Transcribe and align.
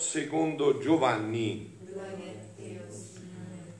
secondo 0.00 0.78
Giovanni. 0.78 1.76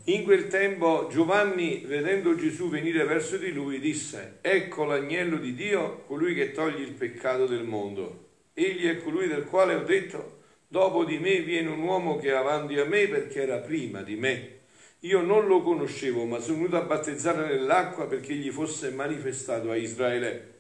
In 0.05 0.25
quel 0.25 0.49
tempo 0.49 1.09
Giovanni, 1.11 1.83
vedendo 1.87 2.35
Gesù 2.35 2.69
venire 2.69 3.05
verso 3.05 3.39
di 3.39 3.53
lui, 3.53 3.81
disse, 3.81 4.39
ecco 4.43 4.85
l'agnello 4.85 5.39
di 5.39 5.55
Dio, 5.55 6.03
colui 6.07 6.35
che 6.35 6.53
toglie 6.53 6.83
il 6.83 6.93
peccato 6.93 7.47
del 7.47 7.65
mondo. 7.65 8.29
Egli 8.53 8.87
è 8.87 9.03
colui 9.03 9.29
del 9.29 9.45
quale 9.45 9.75
ho 9.75 9.83
detto, 9.83 10.41
dopo 10.69 11.05
di 11.05 11.19
me 11.19 11.41
viene 11.41 11.71
un 11.71 11.81
uomo 11.81 12.19
che 12.19 12.29
è 12.29 12.35
avanti 12.35 12.79
a 12.79 12.85
me 12.85 13.09
perché 13.09 13.43
era 13.43 13.57
prima 13.57 14.03
di 14.03 14.17
me. 14.17 14.59
Io 15.01 15.23
non 15.23 15.47
lo 15.47 15.63
conoscevo, 15.63 16.27
ma 16.27 16.39
sono 16.39 16.59
venuto 16.59 16.77
a 16.77 16.83
battezzare 16.83 17.47
nell'acqua 17.47 18.07
perché 18.07 18.35
gli 18.35 18.51
fosse 18.51 18.91
manifestato 18.91 19.71
a 19.71 19.77
Israele. 19.77 20.59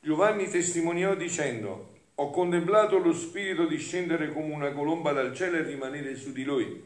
Giovanni 0.00 0.50
testimoniò 0.50 1.14
dicendo, 1.14 1.96
ho 2.20 2.30
contemplato 2.30 2.98
lo 2.98 3.12
Spirito 3.12 3.66
discendere 3.66 4.32
come 4.32 4.52
una 4.52 4.72
colomba 4.72 5.12
dal 5.12 5.32
cielo 5.34 5.56
e 5.56 5.62
rimanere 5.62 6.16
su 6.16 6.32
di 6.32 6.42
lui. 6.42 6.82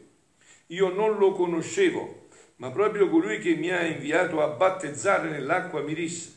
Io 0.67 0.93
non 0.93 1.17
lo 1.17 1.31
conoscevo, 1.31 2.27
ma 2.57 2.69
proprio 2.69 3.09
colui 3.09 3.39
che 3.39 3.55
mi 3.55 3.71
ha 3.71 3.83
inviato 3.83 4.43
a 4.43 4.47
battezzare 4.49 5.31
nell'acqua 5.31 5.81
mi 5.81 5.95
disse, 5.95 6.31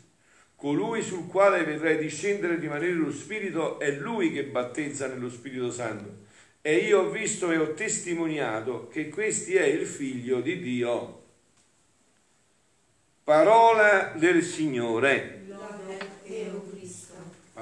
colui 0.56 1.02
sul 1.02 1.26
quale 1.26 1.62
vedrai 1.64 1.98
discendere 1.98 2.54
e 2.54 2.58
rimanere 2.58 2.92
lo 2.92 3.12
Spirito 3.12 3.78
è 3.78 3.90
lui 3.90 4.32
che 4.32 4.44
battezza 4.44 5.06
nello 5.08 5.28
Spirito 5.28 5.70
Santo. 5.70 6.24
E 6.62 6.76
io 6.76 7.00
ho 7.00 7.10
visto 7.10 7.50
e 7.50 7.58
ho 7.58 7.74
testimoniato 7.74 8.88
che 8.88 9.10
questi 9.10 9.56
è 9.56 9.64
il 9.64 9.86
figlio 9.86 10.40
di 10.40 10.58
Dio. 10.58 11.22
Parola 13.24 14.14
del 14.16 14.42
Signore. 14.42 15.35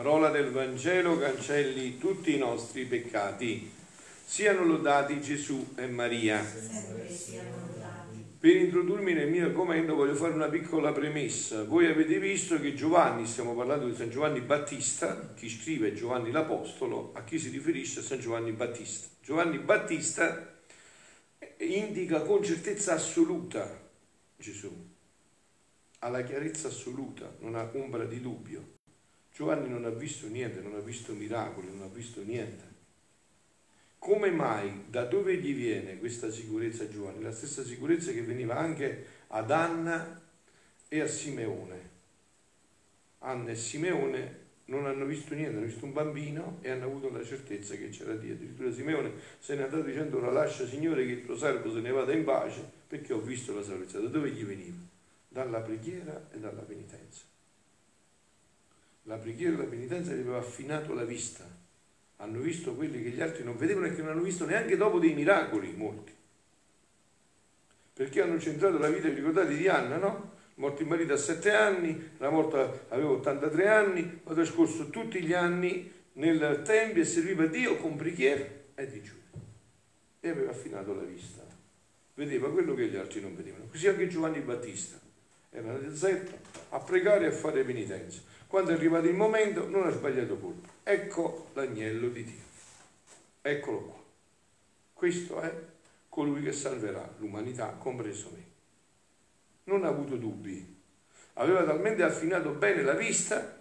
Parola 0.05 0.29
del 0.29 0.51
Vangelo 0.51 1.19
cancelli 1.19 1.97
tutti 1.97 2.35
i 2.35 2.37
nostri 2.37 2.85
peccati. 2.85 3.73
Siano 4.23 4.67
lodati 4.67 5.19
Gesù 5.19 5.73
e 5.79 5.87
Maria. 5.87 6.45
Per 8.39 8.55
introdurmi 8.55 9.15
nel 9.15 9.31
mio 9.31 9.47
argomento 9.47 9.95
voglio 9.95 10.15
fare 10.15 10.35
una 10.35 10.51
piccola 10.51 10.93
premessa. 10.93 11.65
Voi 11.65 11.87
avete 11.87 12.19
visto 12.19 12.61
che 12.61 12.75
Giovanni, 12.75 13.27
stiamo 13.27 13.55
parlando 13.55 13.87
di 13.87 13.95
San 13.95 14.11
Giovanni 14.11 14.43
Battista, 14.43 15.33
chi 15.33 15.49
scrive 15.49 15.95
Giovanni 15.95 16.31
l'Apostolo, 16.31 17.13
a 17.15 17.25
chi 17.25 17.39
si 17.39 17.49
riferisce 17.49 18.01
a 18.01 18.03
San 18.03 18.21
Giovanni 18.21 18.53
Battista. 18.53 19.09
Giovanni 19.23 19.57
Battista 19.57 20.55
indica 21.61 22.21
con 22.21 22.45
certezza 22.45 22.93
assoluta 22.93 23.81
Gesù, 24.37 24.71
ha 26.01 26.09
la 26.11 26.23
chiarezza 26.23 26.69
assoluta, 26.69 27.35
non 27.39 27.55
ha 27.55 27.71
ombra 27.73 28.05
di 28.05 28.21
dubbio. 28.21 28.74
Giovanni 29.35 29.69
non 29.69 29.85
ha 29.85 29.91
visto 29.91 30.29
niente, 30.29 30.61
non 30.61 30.77
ha 30.77 30.79
visto 30.79 31.13
miracoli, 31.13 31.67
non 31.67 31.83
ha 31.83 31.93
visto 31.93 32.23
niente. 32.23 32.63
Come 33.99 34.31
mai, 34.31 34.85
da 34.89 35.07
dove 35.07 35.37
gli 35.39 35.53
viene 35.53 35.99
questa 35.99 36.31
sicurezza 36.31 36.85
a 36.85 36.89
Giovanni? 36.89 37.21
La 37.21 37.33
stessa 37.33 37.65
sicurezza 37.65 38.13
che 38.13 38.23
veniva 38.23 38.57
anche 38.57 39.07
ad 39.29 39.51
Anna 39.51 40.23
e 40.87 41.01
a 41.01 41.09
Simeone. 41.09 41.91
Anna 43.19 43.51
e 43.51 43.57
Simeone 43.57 44.43
non 44.67 44.87
hanno 44.87 45.05
visto 45.05 45.35
niente, 45.35 45.57
hanno 45.57 45.67
visto 45.67 45.85
un 45.85 45.93
bambino 45.93 46.59
e 46.61 46.71
hanno 46.71 46.85
avuto 46.85 47.11
la 47.11 47.25
certezza 47.25 47.75
che 47.75 47.89
c'era 47.89 48.15
Dio. 48.15 48.35
Addirittura 48.35 48.71
Simeone 48.71 49.11
se 49.41 49.57
n'è 49.57 49.65
andato 49.65 49.83
dicendo 49.83 50.19
ora 50.19 50.31
lascia 50.31 50.65
Signore 50.65 51.05
che 51.05 51.11
il 51.11 51.25
tuo 51.25 51.37
servo 51.37 51.73
se 51.73 51.81
ne 51.81 51.91
vada 51.91 52.13
in 52.13 52.23
pace 52.23 52.63
perché 52.87 53.13
ho 53.13 53.21
visto 53.21 53.53
la 53.53 53.65
salvezza. 53.65 53.99
Da 53.99 54.07
dove 54.07 54.31
gli 54.31 54.45
veniva? 54.45 54.79
Dalla 55.27 55.59
preghiera 55.59 56.29
e 56.33 56.39
dalla 56.39 56.63
penitenza. 56.63 57.33
La 59.05 59.17
preghiera 59.17 59.55
e 59.55 59.59
la 59.59 59.65
penitenza 59.65 60.13
gli 60.13 60.21
aveva 60.21 60.39
affinato 60.39 60.95
la 60.95 61.05
vista. 61.05 61.45
Hanno 62.17 62.41
visto 62.41 62.75
quelli 62.75 63.03
che 63.03 63.11
gli 63.11 63.21
altri 63.21 63.45
non 63.45 63.57
vedevano 63.57 63.87
e 63.87 63.95
che 63.95 64.03
non 64.03 64.13
hanno 64.13 64.23
visto 64.23 64.47
neanche 64.47 64.77
dopo 64.77 64.99
dei 64.99 65.13
miracoli, 65.13 65.73
molti. 65.77 66.13
Perché 67.93 68.21
hanno 68.23 68.41
centrato 68.41 68.79
la 68.79 68.89
vita, 68.89 69.09
vi 69.09 69.17
ricordate 69.17 69.57
di 69.57 69.69
Anna, 69.69 69.97
no? 69.97 70.33
Morto 70.57 70.83
il 70.83 70.89
marito 70.89 71.13
a 71.13 71.17
sette 71.17 71.53
anni, 71.53 72.13
la 72.19 72.31
morta 72.31 72.87
aveva 72.89 73.11
83 73.11 73.69
anni, 73.69 74.21
ha 74.25 74.33
trascorso 74.33 74.89
tutti 74.89 75.21
gli 75.21 75.33
anni 75.33 75.93
nel 76.13 76.63
Tempio 76.65 77.03
e 77.03 77.05
serviva 77.05 77.47
Dio 77.47 77.77
con 77.77 77.97
preghiera 77.97 78.45
e 78.75 78.87
digiuno. 78.87 79.23
E 80.21 80.29
aveva 80.29 80.51
affinato 80.51 80.95
la 80.95 81.03
vista. 81.03 81.43
Vedeva 82.15 82.51
quello 82.51 82.75
che 82.75 82.87
gli 82.87 82.97
altri 82.97 83.21
non 83.21 83.35
vedevano. 83.37 83.67
Così 83.67 83.89
anche 83.89 84.07
Giovanni 84.07 84.41
Battista 84.41 84.99
era 85.51 85.73
nel 85.73 85.91
deserto 85.91 86.39
a 86.71 86.79
pregare 86.79 87.27
e 87.27 87.29
a 87.29 87.33
fare 87.33 87.65
penitenza. 87.65 88.21
Quando 88.55 88.71
è 88.71 88.75
arrivato 88.75 89.09
il 89.09 89.17
momento 89.17 89.69
non 89.69 89.85
ha 89.85 89.91
sbagliato 89.91 90.39
colpo. 90.39 90.69
Ecco 90.85 91.49
l'agnello 91.55 92.09
di 92.09 92.23
Dio. 92.23 92.45
Eccolo 93.43 93.79
qua. 93.81 94.01
Questo 94.93 95.41
è 95.41 95.53
colui 96.09 96.41
che 96.41 96.53
salverà 96.53 97.17
l'umanità, 97.19 97.71
compreso 97.77 98.31
me. 98.33 98.45
Non 99.65 99.85
ha 99.85 99.89
avuto 99.89 100.15
dubbi. 100.15 100.73
Aveva 101.33 101.65
talmente 101.65 102.05
affinato 102.05 102.51
bene 102.51 102.83
la 102.83 102.93
vista 102.93 103.61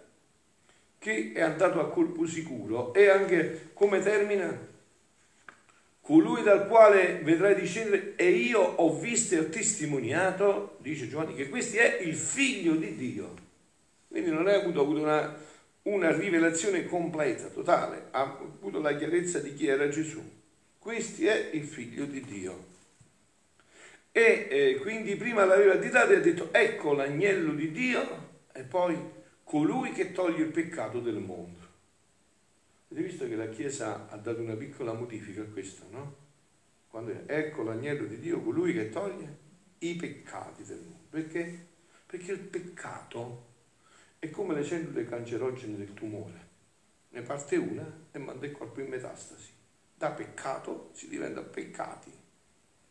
che 1.00 1.32
è 1.34 1.40
andato 1.40 1.80
a 1.80 1.90
colpo 1.90 2.24
sicuro. 2.24 2.94
E 2.94 3.08
anche 3.08 3.70
come 3.72 4.00
termina? 4.00 4.56
Colui 6.02 6.44
dal 6.44 6.68
quale 6.68 7.18
vedrai 7.24 7.56
discendere 7.56 8.14
e 8.14 8.30
io 8.30 8.60
ho 8.60 8.96
visto 8.96 9.34
e 9.34 9.40
ho 9.40 9.48
testimoniato, 9.48 10.76
dice 10.78 11.08
Giovanni, 11.08 11.34
che 11.34 11.48
questo 11.48 11.78
è 11.78 11.98
il 12.00 12.14
figlio 12.14 12.76
di 12.76 12.94
Dio. 12.94 13.43
Quindi 14.14 14.30
non 14.30 14.46
ha 14.46 14.54
avuto, 14.54 14.80
avuto 14.80 15.00
una, 15.00 15.36
una 15.82 16.16
rivelazione 16.16 16.86
completa, 16.86 17.48
totale, 17.48 18.06
ha 18.12 18.22
avuto 18.22 18.80
la 18.80 18.94
chiarezza 18.94 19.40
di 19.40 19.54
chi 19.54 19.66
era 19.66 19.88
Gesù. 19.88 20.22
Questo 20.78 21.24
è 21.24 21.50
il 21.52 21.64
figlio 21.64 22.04
di 22.04 22.20
Dio. 22.20 22.64
E 24.12 24.46
eh, 24.48 24.78
quindi 24.80 25.16
prima 25.16 25.44
l'aveva 25.44 25.72
additato 25.72 26.12
e 26.12 26.16
ha 26.18 26.20
detto 26.20 26.52
ecco 26.52 26.92
l'agnello 26.92 27.54
di 27.54 27.72
Dio 27.72 28.42
e 28.52 28.62
poi 28.62 28.96
colui 29.42 29.90
che 29.90 30.12
toglie 30.12 30.44
il 30.44 30.52
peccato 30.52 31.00
del 31.00 31.18
mondo. 31.18 31.58
Avete 32.92 33.08
visto 33.08 33.26
che 33.26 33.34
la 33.34 33.48
Chiesa 33.48 34.08
ha 34.08 34.16
dato 34.16 34.40
una 34.40 34.54
piccola 34.54 34.92
modifica 34.92 35.40
a 35.40 35.46
questo, 35.46 35.86
no? 35.90 36.16
Quando 36.86 37.10
è, 37.10 37.24
ecco 37.26 37.64
l'agnello 37.64 38.06
di 38.06 38.20
Dio, 38.20 38.40
colui 38.40 38.74
che 38.74 38.90
toglie 38.90 39.38
i 39.78 39.96
peccati 39.96 40.62
del 40.62 40.78
mondo. 40.78 41.06
Perché? 41.10 41.66
Perché 42.06 42.30
il 42.30 42.38
peccato 42.38 43.53
è 44.24 44.30
come 44.30 44.54
le 44.54 44.64
cellule 44.64 45.04
cancerogene 45.04 45.76
del 45.76 45.92
tumore. 45.92 46.52
Ne 47.10 47.20
parte 47.20 47.56
una 47.56 48.06
e 48.10 48.18
manda 48.18 48.46
il 48.46 48.52
corpo 48.52 48.80
in 48.80 48.88
metastasi. 48.88 49.50
Da 49.94 50.12
peccato 50.12 50.88
si 50.94 51.08
diventa 51.08 51.42
peccati. 51.42 52.10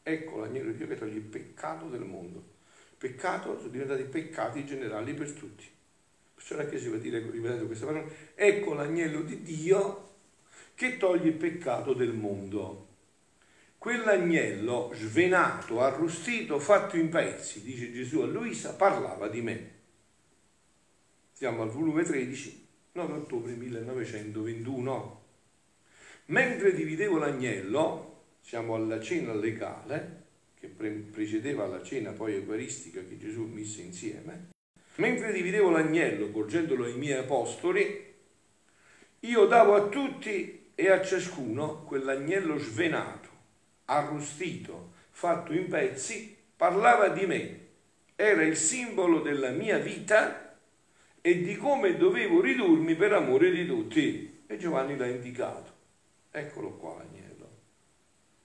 Ecco 0.04 0.40
l'agnello 0.40 0.70
di 0.70 0.78
Dio 0.78 0.88
che 0.88 0.96
toglie 0.96 1.16
il 1.16 1.22
peccato 1.22 1.88
del 1.88 2.02
mondo. 2.02 2.52
Peccato 3.00 3.58
sono 3.58 3.72
diventati 3.72 4.04
peccati 4.04 4.64
generali 4.64 5.16
per 5.16 5.32
tutti. 5.32 5.68
Perciò 6.36 6.56
la 6.56 6.68
Chiesa 6.68 6.92
va 6.92 6.98
a 6.98 7.00
dire, 7.00 7.20
ripetendo 7.20 7.66
questa 7.66 7.88
parola, 7.88 8.06
ecco 8.36 8.74
l'agnello 8.76 9.22
di 9.22 9.42
Dio 9.42 10.12
che 10.76 10.98
toglie 10.98 11.30
il 11.30 11.36
peccato 11.36 11.94
del 11.94 12.14
mondo. 12.14 12.90
Quell'agnello 13.80 14.92
svenato, 14.94 15.82
arrostito, 15.82 16.60
fatto 16.60 16.96
in 16.96 17.10
pezzi, 17.10 17.64
dice 17.64 17.92
Gesù 17.92 18.20
a 18.20 18.28
Luisa, 18.28 18.76
parlava 18.76 19.28
di 19.28 19.42
me. 19.42 19.73
Siamo 21.36 21.64
al 21.64 21.70
volume 21.70 22.04
13, 22.04 22.68
9 22.92 23.14
ottobre 23.14 23.54
1921. 23.54 25.22
Mentre 26.26 26.76
dividevo 26.76 27.18
l'agnello, 27.18 28.26
siamo 28.40 28.76
alla 28.76 29.02
cena 29.02 29.34
legale, 29.34 30.22
che 30.60 30.68
precedeva 30.68 31.66
la 31.66 31.82
cena 31.82 32.12
poi 32.12 32.36
eucaristica 32.36 33.02
che 33.02 33.18
Gesù 33.18 33.46
mise 33.46 33.82
insieme, 33.82 34.50
mentre 34.98 35.34
dividevo 35.34 35.72
l'agnello 35.72 36.28
porgendolo 36.28 36.86
ai 36.86 36.98
miei 36.98 37.18
apostoli, 37.18 38.14
io 39.22 39.46
davo 39.48 39.74
a 39.74 39.88
tutti 39.88 40.70
e 40.76 40.90
a 40.92 41.02
ciascuno 41.02 41.84
quell'agnello 41.84 42.60
svenato, 42.60 43.30
arrostito, 43.86 44.92
fatto 45.10 45.52
in 45.52 45.68
pezzi, 45.68 46.38
parlava 46.56 47.10
di 47.10 47.26
me, 47.26 47.60
era 48.16 48.44
il 48.44 48.56
simbolo 48.56 49.22
della 49.22 49.50
mia 49.50 49.80
vita 49.80 50.53
e 51.26 51.42
di 51.42 51.56
come 51.56 51.96
dovevo 51.96 52.42
ridurmi 52.42 52.96
per 52.96 53.14
amore 53.14 53.50
di 53.50 53.66
tutti. 53.66 54.44
E 54.46 54.58
Giovanni 54.58 54.98
l'ha 54.98 55.08
indicato. 55.08 55.72
Eccolo 56.30 56.72
qua 56.72 56.98
l'agnello. 56.98 57.50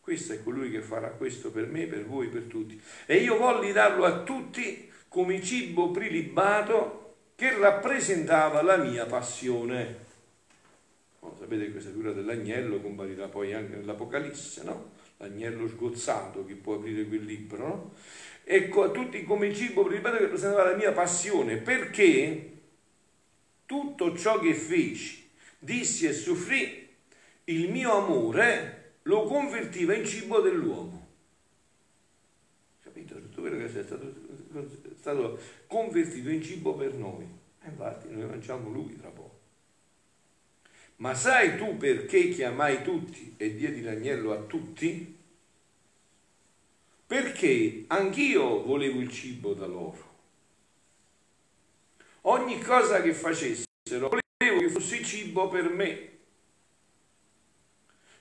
Questo 0.01 0.35
è 0.35 0.43
colui 0.45 0.71
che 0.71 0.81
farà 0.81 1.09
questo 1.09 1.51
per 1.51 1.67
me, 1.67 1.87
per 1.87 2.07
voi, 2.07 2.29
per 2.29 2.43
tutti. 2.43 2.81
E 3.05 3.17
io 3.17 3.37
volli 3.37 3.73
darlo 3.73 4.05
a 4.05 4.23
tutti 4.23 4.89
come 5.09 5.43
cibo 5.43 5.91
prilibato 5.91 7.17
che 7.35 7.59
rappresentava 7.59 8.63
la 8.63 8.77
mia 8.77 9.07
passione. 9.07 9.97
Oh, 11.19 11.37
sapete 11.37 11.73
questa 11.73 11.91
figura 11.91 12.13
dell'agnello 12.13 12.81
comparirà 12.81 13.27
poi 13.27 13.55
anche 13.55 13.75
nell'Apocalisse, 13.75 14.63
no? 14.63 14.93
L'agnello 15.17 15.67
sgozzato 15.67 16.45
che 16.47 16.55
può 16.55 16.77
aprire 16.77 17.05
quel 17.07 17.25
libro, 17.25 17.67
no? 17.67 17.95
Ecco, 18.45 18.85
a 18.85 18.91
tutti 18.91 19.25
come 19.25 19.53
cibo 19.53 19.83
prilibato 19.83 20.19
che 20.19 20.23
rappresentava 20.23 20.71
la 20.71 20.77
mia 20.77 20.93
passione, 20.93 21.57
perché 21.57 22.57
tutto 23.69 24.17
ciò 24.17 24.38
che 24.38 24.55
feci, 24.55 25.29
dissi 25.59 26.06
e 26.06 26.15
soffrì, 26.15 26.88
il 27.44 27.70
mio 27.70 27.93
amore 27.93 28.94
lo 29.03 29.25
convertiva 29.25 29.94
in 29.94 30.06
cibo 30.06 30.41
dell'uomo. 30.41 31.06
Capito? 32.82 33.17
Tutto 33.17 33.43
quello 33.43 33.59
che 33.59 33.67
è 33.67 33.69
stato, 33.69 34.11
è 34.55 34.97
stato 34.99 35.38
convertito 35.67 36.31
in 36.31 36.43
cibo 36.43 36.73
per 36.76 36.94
noi. 36.94 37.26
E 37.62 37.69
infatti 37.69 38.09
noi 38.09 38.25
mangiamo 38.25 38.70
lui 38.70 38.97
tra 38.97 39.11
poco. 39.11 39.38
Ma 40.97 41.12
sai 41.12 41.59
tu 41.59 41.76
perché 41.76 42.31
chiamai 42.31 42.82
tutti 42.82 43.35
e 43.37 43.55
diedi 43.55 43.82
l'agnello 43.82 44.32
a 44.32 44.38
tutti? 44.44 45.15
Perché 47.06 47.85
anch'io 47.88 48.62
volevo 48.62 48.99
il 49.00 49.11
cibo 49.11 49.53
da 49.53 49.67
loro. 49.67 50.07
Ogni 52.29 52.61
cosa 52.61 53.01
che 53.01 53.15
facessero, 53.15 54.11
volevo 54.11 54.61
che 54.61 54.69
fosse 54.69 55.03
cibo 55.03 55.49
per 55.49 55.71
me. 55.71 56.11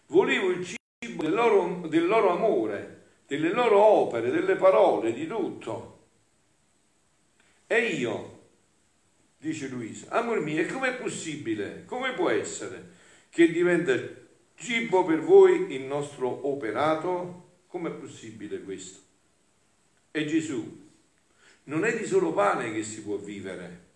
Volevo 0.06 0.50
il 0.52 0.66
cibo 0.66 1.24
del 1.24 1.34
loro, 1.34 1.86
del 1.90 2.08
loro 2.08 2.30
amore, 2.30 3.02
delle 3.28 3.52
loro 3.52 3.78
opere, 3.78 4.32
delle 4.32 4.56
parole, 4.56 5.12
di 5.12 5.28
tutto. 5.28 6.06
E 7.68 7.86
io 7.88 8.44
dice 9.40 9.68
Luisa, 9.68 10.08
amor 10.12 10.40
mio, 10.40 10.62
e 10.62 10.68
com'è 10.68 10.96
possibile, 10.96 11.84
come 11.84 12.14
può 12.14 12.30
essere 12.30 12.96
che 13.30 13.52
diventa 13.52 13.94
cibo 14.56 15.04
per 15.04 15.20
voi 15.20 15.74
il 15.74 15.82
nostro 15.82 16.48
operato? 16.48 17.64
Com'è 17.68 17.92
possibile 17.92 18.62
questo? 18.62 19.02
E 20.12 20.26
Gesù, 20.26 20.86
non 21.66 21.84
è 21.84 21.98
di 21.98 22.06
solo 22.06 22.32
pane 22.32 22.72
che 22.72 22.84
si 22.84 23.04
può 23.04 23.18
vivere, 23.18 23.87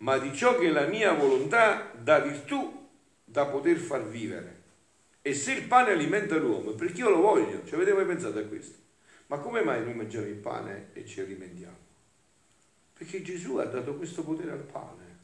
ma 0.00 0.18
di 0.18 0.34
ciò 0.34 0.58
che 0.58 0.70
la 0.70 0.86
mia 0.86 1.12
volontà 1.12 1.92
dà 1.92 2.20
virtù 2.20 2.88
da 3.24 3.46
poter 3.46 3.76
far 3.76 4.06
vivere. 4.06 4.58
E 5.22 5.34
se 5.34 5.52
il 5.52 5.66
pane 5.66 5.90
alimenta 5.90 6.36
l'uomo, 6.36 6.72
perché 6.72 7.00
io 7.00 7.10
lo 7.10 7.20
voglio, 7.20 7.64
ci 7.66 7.74
avete 7.74 7.92
mai 7.92 8.06
pensato 8.06 8.38
a 8.38 8.44
questo? 8.44 8.78
Ma 9.26 9.38
come 9.38 9.62
mai 9.62 9.84
noi 9.84 9.94
mangiamo 9.94 10.26
il 10.26 10.36
pane 10.36 10.90
e 10.94 11.04
ci 11.04 11.20
alimentiamo? 11.20 11.88
Perché 12.94 13.22
Gesù 13.22 13.56
ha 13.56 13.64
dato 13.64 13.96
questo 13.96 14.24
potere 14.24 14.52
al 14.52 14.64
pane. 14.64 15.18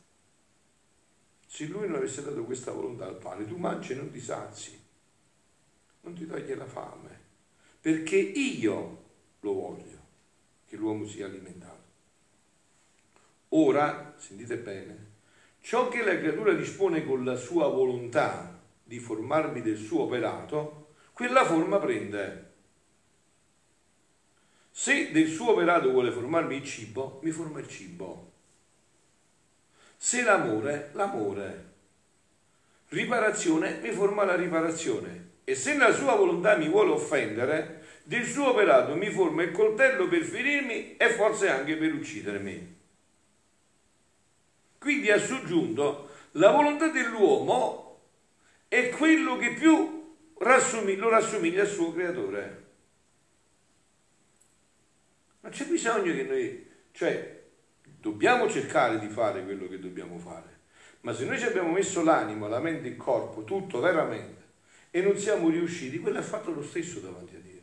Se 1.46 1.66
lui 1.66 1.88
non 1.88 1.96
avesse 1.96 2.22
dato 2.22 2.44
questa 2.44 2.72
volontà 2.72 3.06
al 3.06 3.16
pane, 3.16 3.46
tu 3.46 3.56
mangi 3.56 3.92
e 3.92 3.96
non 3.96 4.10
ti 4.10 4.20
sazi, 4.20 4.78
non 6.02 6.14
ti 6.14 6.26
toglie 6.26 6.54
la 6.54 6.66
fame, 6.66 7.20
perché 7.80 8.16
io 8.16 9.04
lo 9.40 9.52
voglio, 9.54 9.98
che 10.66 10.76
l'uomo 10.76 11.06
sia 11.06 11.26
alimentato. 11.26 11.75
Ora, 13.50 14.14
sentite 14.16 14.56
bene, 14.56 15.10
ciò 15.60 15.88
che 15.88 16.02
la 16.02 16.16
creatura 16.16 16.52
dispone 16.52 17.04
con 17.04 17.24
la 17.24 17.36
sua 17.36 17.68
volontà 17.68 18.60
di 18.82 18.98
formarmi 18.98 19.62
del 19.62 19.76
suo 19.76 20.02
operato, 20.02 20.88
quella 21.12 21.44
forma 21.44 21.78
prende. 21.78 22.44
Se 24.70 25.10
del 25.10 25.28
suo 25.28 25.52
operato 25.52 25.90
vuole 25.90 26.10
formarmi 26.10 26.56
il 26.56 26.64
cibo, 26.64 27.20
mi 27.22 27.30
forma 27.30 27.60
il 27.60 27.68
cibo. 27.68 28.32
Se 29.96 30.22
l'amore, 30.22 30.90
l'amore. 30.92 31.64
Riparazione, 32.88 33.78
mi 33.80 33.90
forma 33.92 34.24
la 34.24 34.34
riparazione. 34.34 35.30
E 35.44 35.54
se 35.54 35.76
la 35.76 35.92
sua 35.92 36.14
volontà 36.16 36.56
mi 36.56 36.68
vuole 36.68 36.90
offendere, 36.90 37.84
del 38.02 38.26
suo 38.26 38.50
operato 38.50 38.94
mi 38.94 39.10
forma 39.10 39.42
il 39.42 39.52
coltello 39.52 40.08
per 40.08 40.22
ferirmi 40.22 40.96
e 40.96 41.08
forse 41.10 41.48
anche 41.48 41.76
per 41.76 41.94
uccidermi. 41.94 42.75
Quindi 44.86 45.10
ha 45.10 45.18
soggiunto 45.18 46.10
la 46.34 46.52
volontà 46.52 46.86
dell'uomo 46.86 48.02
è 48.68 48.88
quello 48.90 49.36
che 49.36 49.54
più 49.54 50.14
lo 50.38 51.08
rassomiglia 51.08 51.62
al 51.62 51.68
suo 51.68 51.92
creatore. 51.92 52.66
Ma 55.40 55.48
c'è 55.48 55.66
bisogno 55.66 56.14
che 56.14 56.22
noi, 56.22 56.70
cioè, 56.92 57.42
dobbiamo 57.82 58.48
cercare 58.48 59.00
di 59.00 59.08
fare 59.08 59.42
quello 59.42 59.66
che 59.66 59.80
dobbiamo 59.80 60.18
fare. 60.18 60.60
Ma 61.00 61.12
se 61.12 61.24
noi 61.24 61.40
ci 61.40 61.46
abbiamo 61.46 61.72
messo 61.72 62.04
l'animo, 62.04 62.46
la 62.46 62.60
mente, 62.60 62.86
il 62.86 62.96
corpo, 62.96 63.42
tutto 63.42 63.80
veramente, 63.80 64.44
e 64.92 65.02
non 65.02 65.18
siamo 65.18 65.48
riusciti, 65.48 65.98
quello 65.98 66.18
ha 66.18 66.22
fatto 66.22 66.52
lo 66.52 66.62
stesso 66.62 67.00
davanti 67.00 67.34
a 67.34 67.40
Dio. 67.40 67.62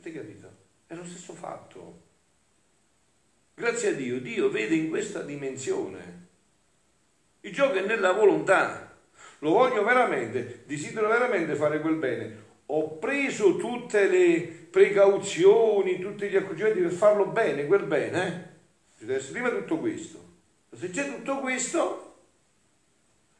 Avete 0.00 0.18
capito? 0.18 0.56
È 0.88 0.96
lo 0.96 1.04
stesso 1.04 1.34
fatto. 1.34 2.02
Grazie 3.54 3.90
a 3.90 3.92
Dio, 3.92 4.20
Dio 4.20 4.50
vede 4.50 4.74
in 4.74 4.88
questa 4.88 5.22
dimensione. 5.22 6.26
Il 7.48 7.54
gioco 7.54 7.78
è 7.78 7.86
nella 7.86 8.12
volontà. 8.12 8.94
Lo 9.38 9.52
voglio 9.52 9.82
veramente, 9.82 10.64
desidero 10.66 11.08
veramente 11.08 11.54
fare 11.54 11.80
quel 11.80 11.94
bene. 11.94 12.46
Ho 12.66 12.98
preso 12.98 13.56
tutte 13.56 14.06
le 14.06 14.40
precauzioni, 14.70 15.98
tutti 15.98 16.28
gli 16.28 16.36
accorgimenti 16.36 16.80
per 16.80 16.92
farlo 16.92 17.24
bene, 17.28 17.66
quel 17.66 17.84
bene, 17.84 18.26
eh? 18.26 18.98
ci 18.98 19.06
deve 19.06 19.18
essere 19.18 19.40
prima 19.40 19.48
tutto 19.48 19.78
questo. 19.78 20.26
Se 20.74 20.90
c'è 20.90 21.06
tutto 21.06 21.38
questo 21.38 22.16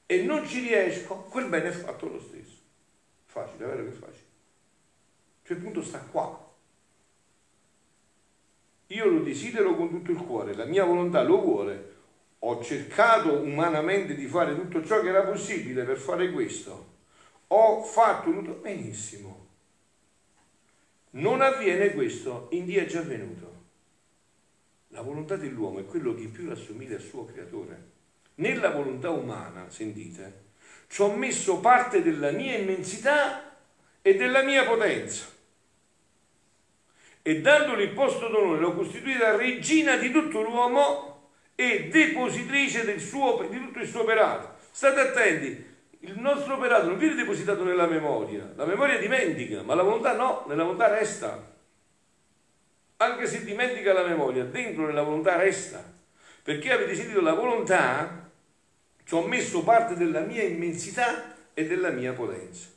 e 0.06 0.22
non 0.22 0.46
ci 0.46 0.61
riesco, 0.61 1.26
quel 1.28 1.49
bene 1.49 1.69
è 1.69 1.72
fatto 1.72 2.08
lo 2.08 2.20
stesso. 2.20 2.56
Facile, 3.26 3.64
è 3.64 3.69
vero 3.69 3.82
che 3.82 3.90
è 3.90 3.93
facile? 3.93 4.26
Cioè 5.43 5.56
il 5.58 5.62
punto 5.62 5.82
sta 5.82 5.99
qua. 5.99 6.46
Io 8.87 9.04
lo 9.04 9.20
desidero 9.20 9.76
con 9.76 9.90
tutto 9.90 10.12
il 10.12 10.16
cuore, 10.16 10.54
la 10.54 10.64
mia 10.64 10.84
volontà 10.84 11.22
lo 11.22 11.43
vuole. 11.43 11.88
Ho 12.40 12.62
cercato 12.62 13.40
umanamente 13.40 14.14
di 14.14 14.26
fare 14.26 14.55
tutto 14.55 14.85
ciò 14.85 15.00
che 15.00 15.08
era 15.08 15.23
possibile 15.23 15.85
per 15.85 15.99
fare 15.99 16.31
questo. 16.31 16.96
Ho 17.49 17.82
fatto 17.82 18.31
tutto 18.31 18.52
benissimo 18.52 19.46
non 21.11 21.40
avviene 21.40 21.94
questo, 21.94 22.49
in 22.50 22.67
Dio 22.67 22.82
è 22.82 22.87
già 22.87 23.00
avvenuto. 23.00 23.56
La 24.88 25.00
volontà 25.00 25.37
dell'uomo 25.37 25.81
è 25.81 25.87
quello 25.87 26.14
che 26.14 26.26
più 26.26 26.50
assomiglia 26.50 26.96
al 26.96 27.02
suo 27.02 27.25
creatore. 27.25 27.96
Nella 28.37 28.70
volontà 28.70 29.11
umana, 29.11 29.70
sentite, 29.70 30.44
ci 30.88 31.02
ho 31.02 31.11
messo 31.14 31.61
parte 31.61 32.02
della 32.02 32.31
mia 32.31 32.56
immensità 32.56 33.56
e 34.02 34.14
della 34.17 34.43
mia 34.43 34.64
potenza. 34.64 35.26
E 37.23 37.40
dandole 37.40 37.85
il 37.85 37.90
posto 37.90 38.29
d'onore 38.29 38.61
l'ho 38.61 38.75
costituita 38.75 39.37
regina 39.37 39.96
di 39.96 40.11
tutto 40.11 40.43
l'uomo 40.43 41.18
e 41.60 41.88
depositrice 41.88 43.00
suo, 43.00 43.44
di 43.50 43.58
tutto 43.58 43.81
il 43.81 43.88
suo 43.88 44.02
operato. 44.02 44.55
State 44.70 45.00
attenti, 45.00 45.66
il 46.00 46.16
nostro 46.20 46.55
operato 46.55 46.87
non 46.87 46.99
viene 46.99 47.16
depositato 47.16 47.64
nella 47.64 47.88
memoria, 47.88 48.52
la 48.55 48.64
memoria 48.64 48.96
dimentica, 48.99 49.62
ma 49.62 49.75
la 49.75 49.82
volontà 49.82 50.14
no, 50.14 50.44
nella 50.46 50.62
volontà 50.62 50.87
resta. 50.87 51.52
Anche 52.99 53.26
se 53.26 53.42
dimentica 53.42 53.92
la 53.92 54.06
memoria, 54.06 54.44
dentro 54.44 54.87
nella 54.87 55.02
volontà 55.02 55.35
resta. 55.35 55.83
Perché 56.44 56.71
avete 56.71 56.94
sentito 56.94 57.21
la 57.21 57.35
volontà, 57.35 58.30
ci 59.04 59.14
ho 59.16 59.26
messo 59.26 59.64
parte 59.64 59.97
della 59.97 60.21
mia 60.21 60.44
immensità 60.44 61.35
e 61.54 61.66
della 61.66 61.90
mia 61.90 62.12
potenza. 62.12 62.68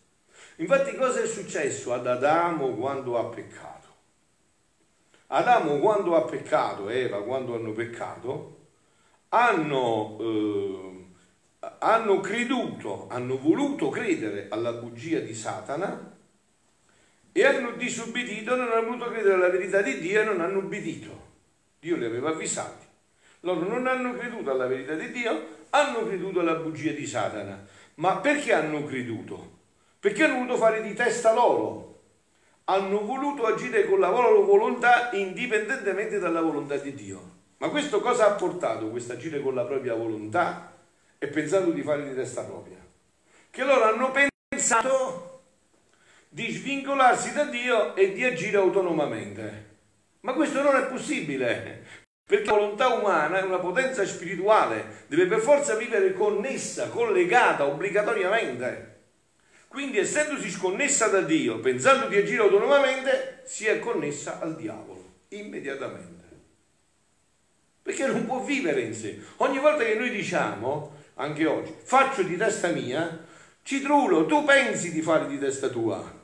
Infatti 0.55 0.95
cosa 0.95 1.21
è 1.21 1.27
successo 1.27 1.93
ad 1.93 2.07
Adamo 2.07 2.73
quando 2.73 3.19
ha 3.19 3.25
peccato? 3.25 3.87
Adamo 5.27 5.77
quando 5.77 6.15
ha 6.15 6.23
peccato, 6.23 6.89
Eva 6.89 7.21
quando 7.21 7.53
hanno 7.53 7.73
peccato, 7.73 8.60
hanno... 9.33 10.17
Eh, 10.19 10.91
hanno 11.83 12.19
creduto, 12.21 13.07
hanno 13.09 13.37
voluto 13.37 13.89
credere 13.89 14.47
alla 14.49 14.73
bugia 14.73 15.19
di 15.19 15.33
Satana 15.33 16.15
e 17.31 17.45
hanno 17.45 17.71
disubbidito, 17.71 18.55
non 18.55 18.71
hanno 18.71 18.85
voluto 18.85 19.09
credere 19.09 19.35
alla 19.35 19.49
verità 19.49 19.81
di 19.81 19.99
Dio 19.99 20.21
e 20.21 20.23
non 20.23 20.41
hanno 20.41 20.59
ubbidito. 20.59 21.29
Dio 21.79 21.97
li 21.97 22.05
aveva 22.05 22.29
avvisati. 22.29 22.85
Loro 23.41 23.67
non 23.67 23.87
hanno 23.87 24.15
creduto 24.15 24.51
alla 24.51 24.67
verità 24.67 24.93
di 24.93 25.11
Dio, 25.11 25.47
hanno 25.69 26.05
creduto 26.05 26.39
alla 26.39 26.55
bugia 26.55 26.91
di 26.91 27.05
Satana. 27.05 27.63
Ma 27.95 28.17
perché 28.17 28.53
hanno 28.53 28.83
creduto? 28.85 29.59
Perché 29.99 30.23
hanno 30.23 30.35
voluto 30.35 30.57
fare 30.57 30.81
di 30.81 30.93
testa 30.93 31.33
loro. 31.33 32.01
Hanno 32.65 33.01
voluto 33.01 33.45
agire 33.45 33.87
con 33.87 33.99
la 33.99 34.09
loro 34.09 34.43
volontà 34.43 35.11
indipendentemente 35.13 36.19
dalla 36.19 36.41
volontà 36.41 36.77
di 36.77 36.93
Dio. 36.93 37.39
Ma 37.61 37.69
questo 37.69 38.01
cosa 38.01 38.27
ha 38.27 38.31
portato, 38.31 38.89
questo 38.89 39.13
agire 39.13 39.39
con 39.39 39.55
la 39.55 39.63
propria 39.63 39.95
volontà? 39.95 40.71
e 41.23 41.27
pensando 41.27 41.69
di 41.69 41.83
fare 41.83 42.07
di 42.07 42.15
testa 42.15 42.41
propria. 42.41 42.77
Che 43.51 43.63
loro 43.63 43.83
hanno 43.83 44.11
pensato 44.49 45.43
di 46.29 46.49
svincolarsi 46.49 47.31
da 47.31 47.43
Dio 47.43 47.95
e 47.95 48.11
di 48.13 48.23
agire 48.23 48.57
autonomamente. 48.57 49.69
Ma 50.21 50.33
questo 50.33 50.63
non 50.63 50.75
è 50.77 50.87
possibile, 50.87 51.85
perché 52.25 52.45
la 52.45 52.53
volontà 52.53 52.87
umana 52.87 53.39
è 53.39 53.43
una 53.43 53.59
potenza 53.59 54.03
spirituale, 54.03 55.05
deve 55.05 55.27
per 55.27 55.41
forza 55.41 55.75
vivere 55.75 56.13
connessa, 56.13 56.89
collegata, 56.89 57.67
obbligatoriamente. 57.67 59.01
Quindi 59.67 59.99
essendosi 59.99 60.49
sconnessa 60.49 61.05
da 61.05 61.21
Dio, 61.21 61.59
pensando 61.59 62.07
di 62.07 62.17
agire 62.17 62.41
autonomamente, 62.41 63.43
si 63.45 63.67
è 63.67 63.77
connessa 63.77 64.39
al 64.39 64.55
diavolo, 64.55 65.03
immediatamente. 65.29 66.20
Perché 67.81 68.05
non 68.07 68.25
può 68.25 68.43
vivere 68.43 68.81
in 68.81 68.93
sé. 68.93 69.19
Ogni 69.37 69.59
volta 69.59 69.83
che 69.83 69.95
noi 69.95 70.09
diciamo 70.09 70.99
anche 71.15 71.45
oggi, 71.45 71.73
faccio 71.83 72.23
di 72.23 72.37
testa 72.37 72.69
mia, 72.69 73.25
Citrulo, 73.63 74.25
tu 74.25 74.43
pensi 74.43 74.91
di 74.91 75.01
fare 75.01 75.27
di 75.27 75.37
testa 75.37 75.69
tua, 75.69 76.19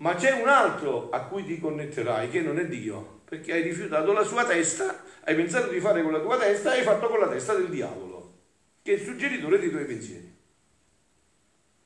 Ma 0.00 0.14
c'è 0.14 0.40
un 0.40 0.48
altro 0.48 1.08
a 1.10 1.22
cui 1.22 1.44
ti 1.44 1.58
connetterai 1.58 2.28
che 2.30 2.40
non 2.40 2.58
è 2.58 2.66
Dio, 2.66 3.22
perché 3.24 3.52
hai 3.52 3.62
rifiutato 3.62 4.12
la 4.12 4.22
sua 4.22 4.44
testa, 4.44 5.02
hai 5.24 5.34
pensato 5.34 5.68
di 5.68 5.80
fare 5.80 6.02
con 6.02 6.12
la 6.12 6.20
tua 6.20 6.36
testa 6.38 6.74
e 6.74 6.78
hai 6.78 6.84
fatto 6.84 7.08
con 7.08 7.18
la 7.18 7.28
testa 7.28 7.54
del 7.54 7.68
diavolo, 7.68 8.34
che 8.82 8.92
è 8.92 8.94
il 8.96 9.02
suggeritore 9.02 9.58
dei 9.58 9.70
tuoi 9.70 9.86
pensieri. 9.86 10.36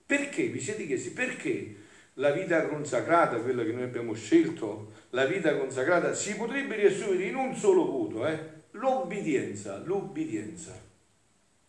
Perché? 0.04 0.48
Vi 0.48 0.60
siete 0.60 0.86
chiesti 0.86 1.10
perché 1.10 1.76
la 2.14 2.32
vita 2.32 2.66
consacrata, 2.66 3.38
quella 3.38 3.62
che 3.62 3.72
noi 3.72 3.84
abbiamo 3.84 4.12
scelto, 4.14 4.92
la 5.10 5.24
vita 5.24 5.56
consacrata, 5.56 6.12
si 6.12 6.36
potrebbe 6.36 6.76
riassumere 6.76 7.24
in 7.24 7.36
un 7.36 7.54
solo 7.56 7.86
voto, 7.86 8.26
eh? 8.26 8.60
L'obbedienza, 8.72 9.78
l'obbedienza, 9.84 10.78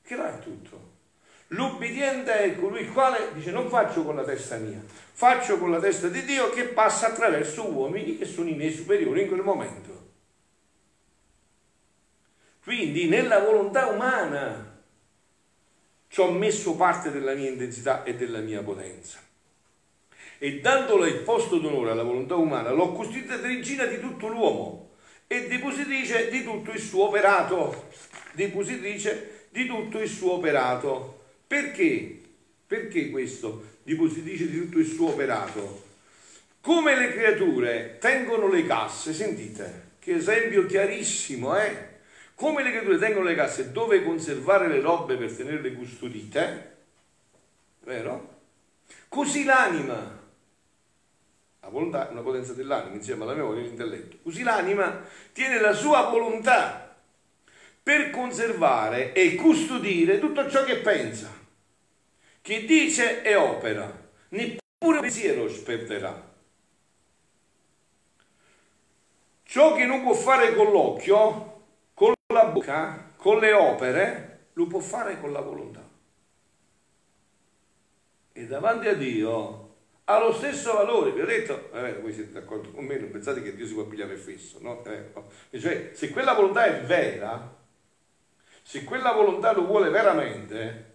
che 0.01 0.15
là 0.15 0.37
è 0.37 0.41
tutto. 0.41 0.91
L'obbediente 1.47 2.33
è 2.33 2.59
colui 2.59 2.81
il 2.81 2.91
quale 2.91 3.33
dice 3.33 3.51
non 3.51 3.69
faccio 3.69 4.03
con 4.03 4.15
la 4.15 4.23
testa 4.23 4.57
mia, 4.57 4.81
faccio 4.87 5.59
con 5.59 5.71
la 5.71 5.79
testa 5.79 6.07
di 6.07 6.23
Dio 6.23 6.49
che 6.49 6.65
passa 6.65 7.07
attraverso 7.07 7.69
uomini 7.69 8.17
che 8.17 8.25
sono 8.25 8.49
i 8.49 8.55
miei 8.55 8.71
superiori 8.71 9.21
in 9.21 9.27
quel 9.27 9.41
momento. 9.41 9.91
Quindi 12.63 13.07
nella 13.07 13.39
volontà 13.39 13.87
umana 13.87 14.81
ci 16.07 16.21
ho 16.21 16.31
messo 16.31 16.75
parte 16.75 17.11
della 17.11 17.33
mia 17.33 17.49
intensità 17.49 18.03
e 18.03 18.15
della 18.15 18.39
mia 18.39 18.63
potenza. 18.63 19.19
E 20.39 20.59
dandole 20.59 21.09
il 21.09 21.19
posto 21.19 21.57
d'onore 21.59 21.91
alla 21.91 22.03
volontà 22.03 22.35
umana, 22.35 22.71
l'ho 22.71 22.93
costituita 22.93 23.39
regina 23.39 23.85
di 23.85 23.99
tutto 23.99 24.27
l'uomo 24.27 24.82
e 25.33 25.47
depositrice 25.47 26.29
di 26.29 26.43
tutto 26.43 26.69
il 26.69 26.79
suo 26.79 27.07
operato. 27.07 27.89
Depositrice 28.33 29.47
di 29.49 29.65
tutto 29.65 29.99
il 29.99 30.07
suo 30.07 30.33
operato. 30.33 31.21
Perché? 31.47 32.21
Perché 32.67 33.09
questo? 33.09 33.77
Depositrice 33.81 34.47
di 34.47 34.59
tutto 34.59 34.77
il 34.77 34.85
suo 34.85 35.09
operato. 35.09 35.85
Come 36.61 36.95
le 36.95 37.11
creature 37.13 37.97
tengono 37.99 38.47
le 38.47 38.63
casse, 38.67 39.11
sentite, 39.11 39.95
che 39.97 40.13
esempio 40.13 40.67
chiarissimo, 40.67 41.57
eh? 41.59 41.91
Come 42.35 42.61
le 42.61 42.69
creature 42.69 42.99
tengono 42.99 43.25
le 43.25 43.35
casse 43.35 43.71
dove 43.71 44.03
conservare 44.03 44.67
le 44.67 44.81
robe 44.81 45.15
per 45.15 45.35
tenerle 45.35 45.73
custodite, 45.73 46.75
vero? 47.81 48.41
Così 49.09 49.43
l'anima, 49.43 49.95
la 49.95 50.22
volontà 51.73 52.07
è 52.07 52.11
una 52.11 52.21
potenza 52.21 52.53
dell'anima 52.53 52.95
insieme 52.95 53.23
alla 53.23 53.33
memoria 53.33 53.61
e 53.61 53.65
all'intelletto, 53.65 54.17
così 54.23 54.43
l'anima 54.43 55.01
tiene 55.33 55.59
la 55.59 55.73
sua 55.73 56.03
volontà 56.09 56.95
per 57.81 58.11
conservare 58.11 59.11
e 59.11 59.35
custodire 59.35 60.19
tutto 60.19 60.49
ciò 60.49 60.63
che 60.63 60.77
pensa, 60.77 61.29
che 62.41 62.63
dice 62.63 63.23
e 63.23 63.35
opera, 63.35 63.91
neppure 64.29 65.01
pensiero 65.01 65.49
sperderà. 65.49 66.31
Ciò 69.43 69.75
che 69.75 69.85
non 69.85 70.01
può 70.01 70.13
fare 70.13 70.55
con 70.55 70.71
l'occhio, 70.71 71.51
la 72.33 72.45
bocca, 72.45 73.11
con 73.15 73.37
le 73.37 73.53
opere, 73.53 74.47
lo 74.53 74.65
può 74.65 74.79
fare 74.79 75.19
con 75.19 75.31
la 75.31 75.39
volontà. 75.39 75.87
E 78.33 78.47
davanti 78.47 78.87
a 78.87 78.95
Dio 78.95 79.62
ha 80.13 80.19
lo 80.19 80.33
stesso 80.33 80.73
valore. 80.73 81.11
Vi 81.11 81.21
ho 81.21 81.25
detto, 81.25 81.71
eh, 81.73 81.93
voi 81.95 82.13
siete 82.13 82.31
d'accordo 82.31 82.71
con 82.71 82.85
me, 82.85 82.97
non 82.97 83.11
pensate 83.11 83.41
che 83.41 83.55
Dio 83.55 83.65
si 83.65 83.73
può 83.73 83.83
pigliare 83.83 84.15
fesso, 84.15 84.57
no? 84.61 84.83
Eh, 84.85 85.11
no. 85.13 85.29
Cioè, 85.59 85.91
se 85.93 86.09
quella 86.09 86.33
volontà 86.33 86.65
è 86.65 86.81
vera, 86.81 87.55
se 88.61 88.83
quella 88.83 89.11
volontà 89.11 89.53
lo 89.53 89.65
vuole 89.65 89.89
veramente, 89.89 90.91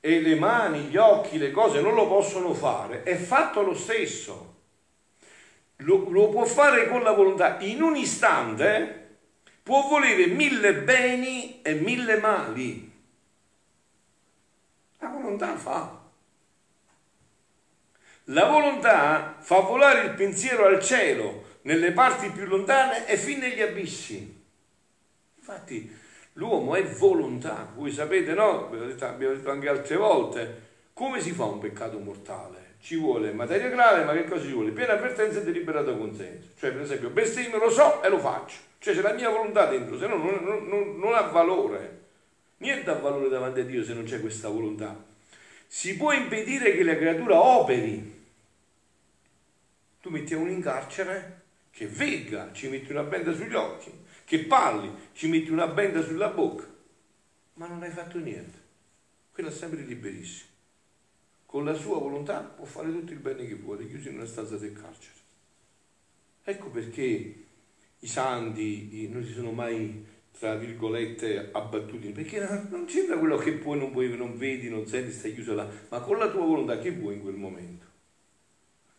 e 0.00 0.20
le 0.20 0.34
mani, 0.34 0.80
gli 0.82 0.96
occhi, 0.96 1.38
le 1.38 1.50
cose 1.50 1.80
non 1.80 1.94
lo 1.94 2.06
possono 2.06 2.52
fare, 2.54 3.02
è 3.02 3.16
fatto 3.16 3.62
lo 3.62 3.74
stesso. 3.74 4.52
Lo, 5.78 6.08
lo 6.10 6.28
può 6.28 6.44
fare 6.44 6.88
con 6.88 7.02
la 7.02 7.12
volontà 7.12 7.58
in 7.60 7.82
un 7.82 7.96
istante 7.96 9.02
può 9.64 9.88
volere 9.88 10.26
mille 10.26 10.74
beni 10.74 11.62
e 11.62 11.72
mille 11.74 12.18
mali. 12.18 12.92
La 14.98 15.08
volontà 15.08 15.56
fa. 15.56 16.03
La 18.28 18.46
volontà 18.46 19.36
fa 19.38 19.60
volare 19.60 20.06
il 20.06 20.14
pensiero 20.14 20.64
al 20.64 20.82
cielo, 20.82 21.44
nelle 21.62 21.92
parti 21.92 22.30
più 22.30 22.46
lontane 22.46 23.06
e 23.06 23.18
fin 23.18 23.38
negli 23.38 23.60
abissi. 23.60 24.42
Infatti 25.36 25.94
l'uomo 26.34 26.74
è 26.74 26.82
volontà, 26.84 27.70
voi 27.74 27.92
sapete, 27.92 28.32
no? 28.32 28.66
Abbiamo 28.66 29.34
detto 29.34 29.50
anche 29.50 29.68
altre 29.68 29.96
volte, 29.96 30.62
come 30.94 31.20
si 31.20 31.32
fa 31.32 31.44
un 31.44 31.58
peccato 31.58 31.98
mortale? 31.98 32.76
Ci 32.80 32.96
vuole 32.96 33.32
materia 33.32 33.68
grave, 33.68 34.04
ma 34.04 34.12
che 34.12 34.24
cosa 34.24 34.44
ci 34.44 34.52
vuole? 34.52 34.70
Piena 34.70 34.94
avvertenza 34.94 35.40
e 35.40 35.44
deliberato 35.44 35.96
consenso. 35.96 36.48
Cioè, 36.58 36.72
per 36.72 36.82
esempio, 36.82 37.10
bestemmio 37.10 37.58
lo 37.58 37.70
so 37.70 38.02
e 38.02 38.08
lo 38.08 38.18
faccio. 38.18 38.56
Cioè 38.78 38.94
c'è 38.94 39.02
la 39.02 39.12
mia 39.12 39.28
volontà 39.28 39.66
dentro, 39.66 39.98
se 39.98 40.06
no 40.06 40.16
non, 40.16 40.42
non, 40.42 40.66
non, 40.66 40.98
non 40.98 41.14
ha 41.14 41.22
valore. 41.22 42.00
Niente 42.58 42.90
ha 42.90 42.94
valore 42.94 43.28
davanti 43.28 43.60
a 43.60 43.64
Dio 43.64 43.84
se 43.84 43.92
non 43.92 44.04
c'è 44.04 44.20
questa 44.20 44.48
volontà. 44.48 44.96
Si 45.66 45.96
può 45.96 46.12
impedire 46.12 46.74
che 46.74 46.82
la 46.84 46.96
creatura 46.96 47.38
operi. 47.38 48.13
Tu 50.04 50.10
metti 50.10 50.34
uno 50.34 50.50
in 50.50 50.60
carcere 50.60 51.44
che 51.70 51.86
vegga, 51.86 52.52
ci 52.52 52.68
metti 52.68 52.92
una 52.92 53.04
benda 53.04 53.32
sugli 53.32 53.54
occhi, 53.54 53.90
che 54.26 54.40
parli, 54.40 54.92
ci 55.14 55.28
metti 55.28 55.50
una 55.50 55.66
benda 55.66 56.02
sulla 56.02 56.28
bocca, 56.28 56.66
ma 57.54 57.66
non 57.68 57.82
hai 57.82 57.88
fatto 57.88 58.18
niente. 58.18 58.58
Quello 59.32 59.48
è 59.48 59.52
sempre 59.52 59.80
liberissimo. 59.80 60.50
Con 61.46 61.64
la 61.64 61.72
sua 61.72 61.98
volontà 61.98 62.40
può 62.40 62.66
fare 62.66 62.92
tutto 62.92 63.14
il 63.14 63.18
bene 63.18 63.46
che 63.46 63.54
vuole, 63.54 63.88
chiuso 63.88 64.10
in 64.10 64.16
una 64.16 64.26
stanza 64.26 64.58
del 64.58 64.74
carcere. 64.74 65.16
Ecco 66.42 66.68
perché 66.68 67.44
i 67.98 68.06
santi 68.06 69.08
non 69.10 69.24
si 69.24 69.32
sono 69.32 69.52
mai, 69.52 70.04
tra 70.38 70.54
virgolette, 70.56 71.48
abbattuti, 71.50 72.10
perché 72.10 72.46
non 72.68 72.86
sembra 72.90 73.16
quello 73.16 73.38
che 73.38 73.52
puoi, 73.52 73.78
non 73.78 73.90
puoi, 73.90 74.14
non 74.14 74.36
vedi, 74.36 74.68
non 74.68 74.86
senti, 74.86 75.12
stai 75.12 75.32
chiuso 75.32 75.54
là, 75.54 75.66
ma 75.88 76.00
con 76.00 76.18
la 76.18 76.30
tua 76.30 76.44
volontà 76.44 76.78
che 76.78 76.90
vuoi 76.90 77.14
in 77.14 77.22
quel 77.22 77.36
momento? 77.36 77.92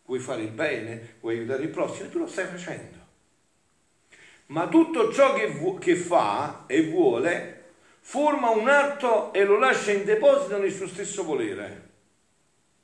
Vuoi 0.06 0.18
fare 0.18 0.42
il 0.42 0.50
bene, 0.50 1.16
vuoi 1.20 1.36
aiutare 1.38 1.62
il 1.62 1.68
prossimo, 1.68 2.08
tu 2.08 2.18
lo 2.18 2.26
stai 2.26 2.46
facendo. 2.46 2.96
Ma 4.46 4.68
tutto 4.68 5.12
ciò 5.12 5.34
che, 5.34 5.48
vu- 5.48 5.78
che 5.78 5.96
fa 5.96 6.64
e 6.66 6.88
vuole 6.88 7.64
forma 8.00 8.50
un 8.50 8.68
atto 8.68 9.32
e 9.32 9.44
lo 9.44 9.58
lascia 9.58 9.90
in 9.90 10.04
deposito 10.04 10.58
nel 10.58 10.72
suo 10.72 10.86
stesso 10.86 11.24
volere. 11.24 11.88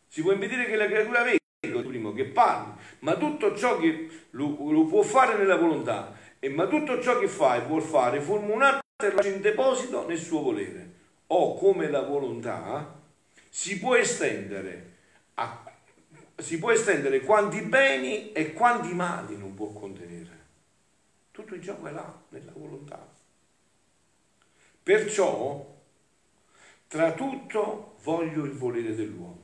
Si 0.09 0.21
può 0.21 0.33
impedire 0.33 0.67
che 0.67 0.75
la 0.75 0.87
creatura 0.87 1.23
veda 1.23 1.41
primo 1.87 2.12
che 2.12 2.25
parli, 2.25 2.73
ma 3.00 3.17
tutto 3.17 3.57
ciò 3.57 3.79
che 3.79 4.09
lo, 4.31 4.57
lo, 4.71 4.85
può 4.87 5.02
fare 5.02 5.38
nella 5.38 5.57
volontà, 5.57 6.12
e 6.41 6.49
ma 6.49 6.67
tutto 6.67 7.00
ciò 7.00 7.21
che 7.21 7.29
fa 7.29 7.55
e 7.57 7.67
vuol 7.67 7.83
fare 7.83 8.21
forma 8.21 8.52
un 8.52 8.62
atto 8.62 9.07
e 9.07 9.12
lascia 9.12 9.29
in 9.29 9.41
deposito 9.41 10.07
nel 10.09 10.19
suo 10.19 10.43
volere. 10.43 10.91
O 11.29 11.55
come 11.55 11.88
la 11.88 12.02
volontà 12.02 13.00
si 13.49 13.79
può 13.79 13.95
estendere, 13.95 14.91
a, 15.35 15.72
si 16.43 16.59
può 16.59 16.71
estendere 16.71 17.21
quanti 17.21 17.63
beni 17.63 18.33
e 18.33 18.53
quanti 18.53 18.93
mali 18.93 19.37
non 19.37 19.55
può 19.55 19.69
contenere. 19.69 20.41
Tutto 21.31 21.55
il 21.55 21.63
gioco 21.63 21.87
è 21.87 21.93
là, 21.93 22.23
nella 22.29 22.53
volontà. 22.55 23.09
Perciò, 24.83 25.75
tra 26.89 27.13
tutto, 27.13 27.97
voglio 28.03 28.45
il 28.45 28.53
volere 28.53 28.95
dell'uomo 28.95 29.43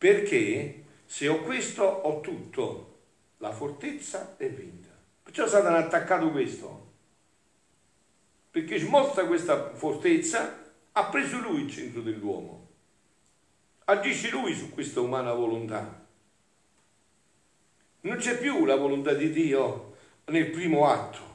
perché 0.00 0.84
se 1.04 1.28
ho 1.28 1.42
questo 1.42 1.82
ho 1.82 2.22
tutto, 2.22 3.00
la 3.36 3.52
fortezza 3.52 4.34
è 4.38 4.48
vinta. 4.48 4.88
Perciò 5.22 5.46
Satana 5.46 5.76
ha 5.76 5.84
attaccato 5.84 6.30
questo, 6.30 6.92
perché 8.50 8.78
smorza 8.78 9.26
questa 9.26 9.74
fortezza, 9.74 10.72
ha 10.92 11.04
preso 11.04 11.38
lui 11.40 11.64
il 11.64 11.70
centro 11.70 12.00
dell'uomo, 12.00 12.59
agisce 13.90 14.30
lui 14.30 14.54
su 14.54 14.70
questa 14.70 15.00
umana 15.00 15.32
volontà. 15.32 16.06
Non 18.02 18.16
c'è 18.16 18.38
più 18.38 18.64
la 18.64 18.76
volontà 18.76 19.12
di 19.12 19.30
Dio 19.30 19.96
nel 20.26 20.50
primo 20.50 20.88
atto. 20.88 21.28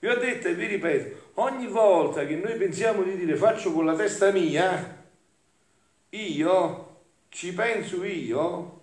Vi 0.00 0.08
ho 0.08 0.16
detto 0.16 0.48
e 0.48 0.54
vi 0.54 0.66
ripeto, 0.66 1.32
ogni 1.34 1.66
volta 1.66 2.24
che 2.24 2.36
noi 2.36 2.56
pensiamo 2.56 3.02
di 3.02 3.16
dire 3.16 3.36
faccio 3.36 3.72
con 3.72 3.84
la 3.84 3.96
testa 3.96 4.30
mia, 4.30 5.04
io 6.10 7.00
ci 7.30 7.52
penso 7.52 8.04
io, 8.04 8.80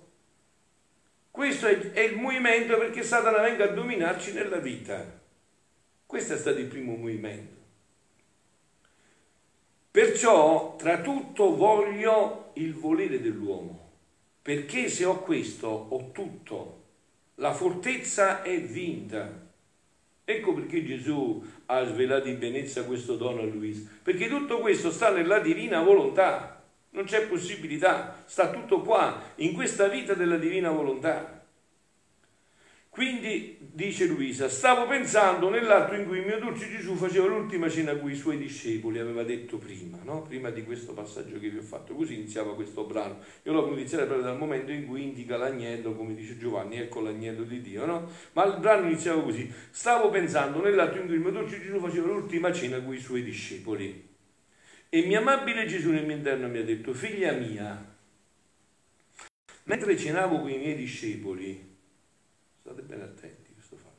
questo 1.32 1.68
è, 1.68 2.00
il 2.00 2.16
movimento 2.16 2.78
perché 2.78 3.04
Satana 3.04 3.42
venga 3.42 3.66
a 3.66 3.74
dominarci 3.74 4.34
nella 4.34 4.58
vita. 4.58 5.04
Questo 6.06 6.34
è 6.34 6.38
stato 6.38 6.60
il 6.60 6.68
primo 6.68 6.96
movimento. 6.96 7.54
Perciò 9.92 10.76
tra 10.78 11.02
tutto 11.02 11.56
voglio 11.56 12.45
il 12.56 12.74
volere 12.74 13.22
dell'uomo, 13.22 13.92
perché 14.42 14.90
se 14.90 15.06
ho 15.06 15.20
questo 15.20 15.68
ho 15.68 16.12
tutto, 16.12 16.84
la 17.36 17.54
fortezza 17.54 18.42
è 18.42 18.62
vinta. 18.62 19.44
Ecco 20.24 20.54
perché 20.54 20.84
Gesù 20.84 21.44
ha 21.68 21.86
svelato 21.86 22.28
in 22.28 22.40
benezza 22.40 22.84
questo 22.84 23.16
dono 23.16 23.42
a 23.42 23.46
Luisa, 23.46 23.90
perché 24.02 24.28
tutto 24.28 24.60
questo 24.60 24.92
sta 24.92 25.12
nella 25.12 25.40
divina 25.40 25.82
volontà. 25.82 26.64
Non 26.92 27.04
c'è 27.04 27.28
possibilità, 27.28 28.24
sta 28.26 28.50
tutto 28.50 28.82
qua, 28.82 29.22
in 29.36 29.54
questa 29.54 29.88
vita 29.88 30.14
della 30.14 30.38
divina 30.38 30.72
volontà. 30.72 31.35
Quindi, 32.96 33.58
dice 33.60 34.06
Luisa, 34.06 34.48
stavo 34.48 34.88
pensando 34.88 35.50
nell'atto 35.50 35.96
in 35.96 36.08
cui 36.08 36.20
il 36.20 36.26
mio 36.26 36.40
dolce 36.40 36.70
Gesù 36.70 36.96
faceva 36.96 37.28
l'ultima 37.28 37.68
cena 37.68 37.94
con 37.98 38.10
i 38.10 38.16
suoi 38.16 38.38
discepoli, 38.38 39.00
aveva 39.00 39.24
detto 39.24 39.58
prima, 39.58 39.98
no? 40.06 40.22
prima 40.22 40.50
di 40.50 40.64
questo 40.64 40.94
passaggio 40.94 41.38
che 41.38 41.50
vi 41.50 41.58
ho 41.58 41.62
fatto. 41.62 41.94
Così 41.94 42.14
iniziava 42.14 42.56
questo 42.56 42.86
brano. 42.86 43.18
Io 43.44 43.52
l'ho 43.52 43.64
voluto 43.64 43.80
iniziare 43.82 44.06
proprio 44.06 44.26
dal 44.26 44.38
momento 44.38 44.72
in 44.72 44.86
cui 44.86 45.04
indica 45.04 45.36
l'agnello, 45.36 45.94
come 45.94 46.16
dice 46.16 46.38
Giovanni, 46.38 46.78
ecco 46.78 47.02
l'agnello 47.02 47.44
di 47.44 47.60
Dio. 47.60 47.86
No? 47.86 48.10
Ma 48.32 48.46
il 48.46 48.60
brano 48.62 48.88
iniziava 48.88 49.22
così. 49.22 49.52
Stavo 49.72 50.10
pensando 50.10 50.62
nell'atto 50.62 50.98
in 50.98 51.08
cui 51.08 51.16
il 51.16 51.20
mio 51.20 51.32
dolce 51.32 51.62
Gesù 51.62 51.78
faceva 51.80 52.08
l'ultima 52.08 52.54
cena 52.54 52.82
con 52.82 52.94
i 52.94 53.00
suoi 53.00 53.24
discepoli. 53.24 54.08
E 54.88 55.06
mio 55.06 55.20
amabile 55.20 55.66
Gesù 55.66 55.92
nel 55.92 56.06
mio 56.06 56.16
interno 56.16 56.48
mi 56.48 56.60
ha 56.60 56.64
detto, 56.64 56.94
figlia 56.94 57.34
mia, 57.34 57.94
mentre 59.64 59.98
cenavo 59.98 60.40
con 60.40 60.50
i 60.50 60.58
miei 60.58 60.76
discepoli, 60.76 61.65
State 62.66 62.82
bene 62.82 63.04
attenti 63.04 63.52
a 63.52 63.54
questo 63.54 63.76
fatto. 63.76 63.94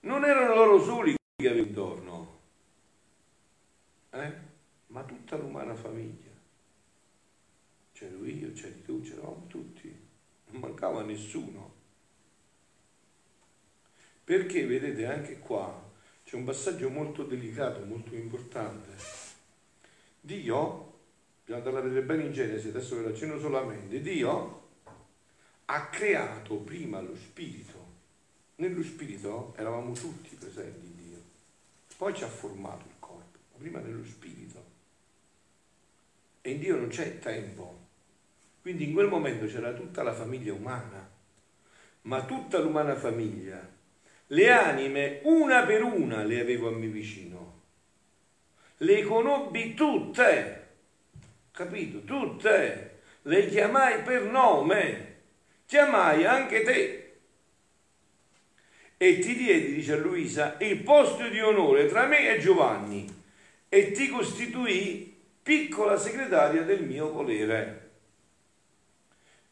Non 0.00 0.24
erano 0.24 0.56
loro 0.56 0.82
soli 0.82 1.14
che 1.36 1.48
avevo 1.48 1.68
intorno, 1.68 2.40
eh? 4.10 4.32
ma 4.88 5.04
tutta 5.04 5.36
l'umana 5.36 5.76
famiglia. 5.76 6.32
C'ero 7.92 8.24
io, 8.24 8.50
c'eri 8.54 8.82
tu, 8.82 9.02
c'eravamo 9.02 9.46
tutti, 9.46 9.96
non 10.46 10.60
mancava 10.62 11.04
nessuno. 11.04 11.72
Perché 14.24 14.66
vedete 14.66 15.06
anche 15.06 15.38
qua 15.38 15.90
c'è 16.24 16.34
un 16.34 16.42
passaggio 16.42 16.90
molto 16.90 17.22
delicato, 17.22 17.84
molto 17.84 18.16
importante. 18.16 18.96
Dio, 20.20 20.92
bisogna 21.44 21.64
andare 21.64 21.86
a 21.86 21.88
vedere 21.88 22.04
bene 22.04 22.24
in 22.24 22.32
Genesi, 22.32 22.66
adesso 22.66 22.96
ve 22.96 23.02
lo 23.02 23.08
accenno 23.10 23.38
solamente, 23.38 24.00
Dio 24.00 24.61
ha 25.72 25.86
creato 25.86 26.56
prima 26.56 27.00
lo 27.00 27.16
spirito. 27.16 27.80
Nello 28.56 28.82
spirito 28.82 29.54
eravamo 29.56 29.92
tutti 29.94 30.36
presenti 30.36 30.84
in 30.84 30.96
Dio. 30.96 31.18
Poi 31.96 32.14
ci 32.14 32.24
ha 32.24 32.28
formato 32.28 32.84
il 32.86 32.94
corpo, 32.98 33.38
ma 33.52 33.58
prima 33.58 33.78
nello 33.78 34.04
spirito. 34.04 34.62
E 36.42 36.50
in 36.50 36.58
Dio 36.58 36.76
non 36.76 36.88
c'è 36.88 37.18
tempo. 37.18 37.80
Quindi 38.60 38.84
in 38.84 38.92
quel 38.92 39.08
momento 39.08 39.46
c'era 39.46 39.72
tutta 39.72 40.02
la 40.02 40.12
famiglia 40.12 40.52
umana, 40.52 41.10
ma 42.02 42.22
tutta 42.24 42.58
l'umana 42.58 42.94
famiglia, 42.94 43.66
le 44.26 44.50
anime 44.50 45.20
una 45.24 45.64
per 45.64 45.82
una 45.82 46.22
le 46.22 46.40
avevo 46.40 46.68
a 46.68 46.72
me 46.72 46.86
vicino. 46.88 47.60
Le 48.76 49.02
conobbi 49.04 49.72
tutte, 49.72 50.68
capito? 51.50 52.02
Tutte. 52.02 52.90
Le 53.22 53.46
chiamai 53.46 54.02
per 54.02 54.24
nome 54.24 55.11
chiamai 55.72 56.26
anche 56.26 56.62
te 56.64 57.12
e 58.98 59.18
ti 59.20 59.34
diedi, 59.34 59.72
dice 59.72 59.94
a 59.94 59.96
Luisa, 59.96 60.58
il 60.60 60.82
posto 60.82 61.26
di 61.30 61.40
onore 61.40 61.86
tra 61.86 62.04
me 62.04 62.34
e 62.34 62.38
Giovanni 62.40 63.08
e 63.70 63.90
ti 63.92 64.10
costituì 64.10 65.18
piccola 65.42 65.96
segretaria 65.96 66.60
del 66.64 66.82
mio 66.82 67.10
volere. 67.10 67.90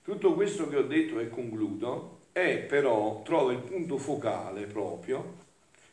Tutto 0.05 0.35
questo 0.35 0.69
che 0.69 0.77
ho 0.77 0.83
detto 0.83 1.21
e 1.21 1.31
concludo 1.31 2.25
è 2.33 2.67
però, 2.69 3.23
trova 3.23 3.53
il 3.53 3.61
punto 3.61 3.97
focale 3.97 4.67
proprio 4.67 5.39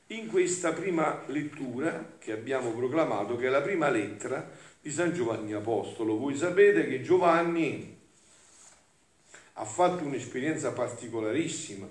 in 0.07 0.27
questa 0.27 0.73
prima 0.73 1.23
lettura 1.27 2.15
che 2.19 2.33
abbiamo 2.33 2.71
proclamato, 2.71 3.37
che 3.37 3.47
è 3.47 3.49
la 3.49 3.61
prima 3.61 3.89
lettera 3.89 4.45
di 4.81 4.91
San 4.91 5.13
Giovanni 5.13 5.53
Apostolo. 5.53 6.17
Voi 6.17 6.35
sapete 6.35 6.85
che 6.85 7.01
Giovanni 7.01 7.96
ha 9.59 9.65
fatto 9.65 10.03
un'esperienza 10.03 10.71
particolarissima, 10.71 11.87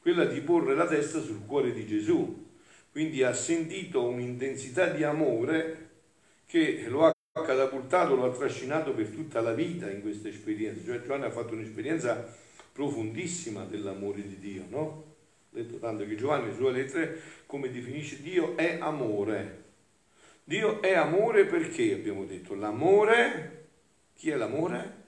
quella 0.00 0.24
di 0.24 0.40
porre 0.40 0.74
la 0.74 0.86
testa 0.86 1.20
sul 1.20 1.46
cuore 1.46 1.72
di 1.72 1.86
Gesù. 1.86 2.42
Quindi 2.90 3.22
ha 3.22 3.32
sentito 3.32 4.04
un'intensità 4.04 4.88
di 4.88 5.02
amore 5.04 5.90
che 6.46 6.84
lo 6.88 7.06
ha 7.06 7.12
catapultato, 7.32 8.14
lo 8.14 8.24
ha 8.24 8.32
trascinato 8.32 8.92
per 8.92 9.08
tutta 9.08 9.40
la 9.40 9.52
vita 9.52 9.90
in 9.90 10.00
questa 10.00 10.28
esperienza. 10.28 10.84
Cioè 10.84 11.02
Giovanni 11.02 11.24
ha 11.24 11.30
fatto 11.30 11.54
un'esperienza 11.54 12.36
profondissima 12.72 13.64
dell'amore 13.64 14.22
di 14.26 14.38
Dio, 14.38 14.64
no? 14.68 15.04
Detto 15.50 15.78
tanto 15.78 16.04
che 16.06 16.16
Giovanni 16.16 16.46
nelle 16.46 16.56
sue 16.56 16.72
lettere 16.72 17.20
come 17.46 17.70
definisce 17.70 18.20
Dio 18.22 18.56
è 18.56 18.78
amore. 18.80 19.62
Dio 20.42 20.82
è 20.82 20.94
amore 20.94 21.46
perché 21.46 21.92
abbiamo 21.94 22.24
detto 22.24 22.54
l'amore, 22.54 23.66
chi 24.16 24.30
è 24.30 24.36
l'amore? 24.36 25.02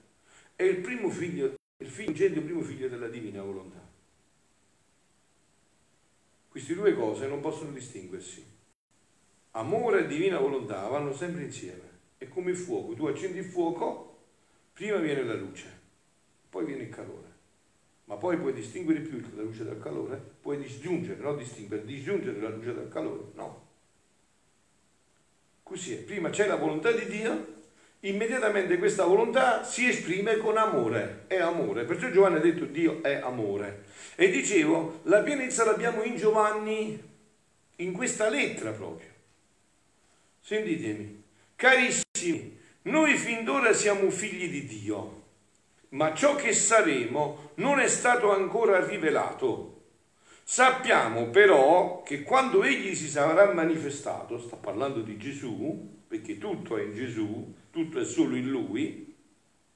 È 0.55 0.63
il 0.63 0.77
primo 0.77 1.09
figlio 1.09 1.56
il 1.77 1.87
figlio 1.87 2.25
il 2.25 2.41
primo 2.41 2.61
figlio 2.61 2.87
della 2.87 3.07
divina 3.07 3.41
volontà. 3.41 3.85
Queste 6.49 6.73
due 6.73 6.95
cose 6.95 7.27
non 7.27 7.39
possono 7.39 7.71
distinguersi. 7.71 8.43
Amore 9.51 10.01
e 10.03 10.07
divina 10.07 10.39
volontà 10.39 10.87
vanno 10.87 11.13
sempre 11.13 11.43
insieme. 11.43 11.85
È 12.17 12.27
come 12.27 12.51
il 12.51 12.57
fuoco, 12.57 12.93
tu 12.93 13.05
accendi 13.05 13.39
il 13.39 13.45
fuoco, 13.45 14.17
prima 14.73 14.97
viene 14.97 15.23
la 15.23 15.35
luce, 15.35 15.67
poi 16.49 16.65
viene 16.65 16.83
il 16.83 16.89
calore. 16.89 17.35
Ma 18.05 18.15
poi 18.15 18.37
puoi 18.37 18.53
distinguere 18.53 19.01
più 19.01 19.19
la 19.35 19.43
luce 19.43 19.63
dal 19.63 19.79
calore? 19.79 20.17
Puoi 20.41 20.57
disgiungere, 20.57 21.21
non 21.21 21.37
distinguere, 21.37 21.85
disgiungere 21.85 22.39
la 22.39 22.49
luce 22.49 22.73
dal 22.73 22.87
calore? 22.89 23.31
No. 23.33 23.65
Così 25.61 25.93
è. 25.93 26.01
Prima 26.03 26.29
c'è 26.29 26.47
la 26.47 26.55
volontà 26.55 26.91
di 26.91 27.05
Dio 27.05 27.56
immediatamente 28.07 28.77
questa 28.77 29.05
volontà 29.05 29.63
si 29.63 29.87
esprime 29.87 30.37
con 30.37 30.57
amore, 30.57 31.25
è 31.27 31.37
amore. 31.37 31.83
Perciò 31.85 32.09
Giovanni 32.09 32.37
ha 32.37 32.41
detto 32.41 32.65
Dio 32.65 33.01
è 33.03 33.15
amore. 33.15 33.85
E 34.15 34.29
dicevo, 34.29 35.01
la 35.03 35.21
pienezza 35.21 35.65
l'abbiamo 35.65 36.03
in 36.03 36.15
Giovanni, 36.15 37.01
in 37.77 37.91
questa 37.91 38.29
lettera 38.29 38.71
proprio. 38.71 39.09
Sentitemi, 40.41 41.23
carissimi, 41.55 42.57
noi 42.83 43.15
fin 43.15 43.43
d'ora 43.43 43.73
siamo 43.73 44.09
figli 44.09 44.49
di 44.49 44.65
Dio, 44.65 45.23
ma 45.89 46.13
ciò 46.13 46.35
che 46.35 46.53
saremo 46.53 47.51
non 47.55 47.79
è 47.79 47.87
stato 47.87 48.31
ancora 48.31 48.85
rivelato. 48.85 49.73
Sappiamo 50.43 51.27
però 51.27 52.01
che 52.03 52.23
quando 52.23 52.63
Egli 52.63 52.95
si 52.95 53.09
sarà 53.09 53.51
manifestato, 53.51 54.39
sta 54.39 54.55
parlando 54.55 55.01
di 55.01 55.17
Gesù, 55.17 55.95
perché 56.07 56.37
tutto 56.37 56.77
è 56.77 56.83
in 56.83 56.95
Gesù, 56.95 57.53
tutto 57.77 57.99
è 57.99 58.05
solo 58.05 58.35
in 58.35 58.49
Lui, 58.49 59.15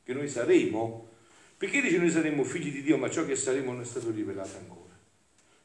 che 0.04 0.14
noi 0.14 0.28
saremo. 0.28 1.10
Perché 1.56 1.82
dice 1.82 1.98
noi 1.98 2.10
saremo 2.10 2.44
figli 2.44 2.72
di 2.72 2.82
Dio, 2.82 2.98
ma 2.98 3.10
ciò 3.12 3.24
che 3.26 3.36
saremo 3.36 3.72
non 3.72 3.82
è 3.82 3.86
stato 3.86 4.10
rivelato 4.10 4.58
ancora? 4.58 4.98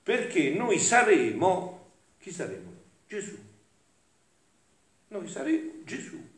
Perché 0.03 0.51
noi 0.51 0.79
saremo, 0.79 1.93
chi 2.19 2.31
saremo? 2.31 2.75
Gesù. 3.09 3.39
Noi 5.09 5.29
saremo 5.29 5.73
Gesù. 5.85 6.35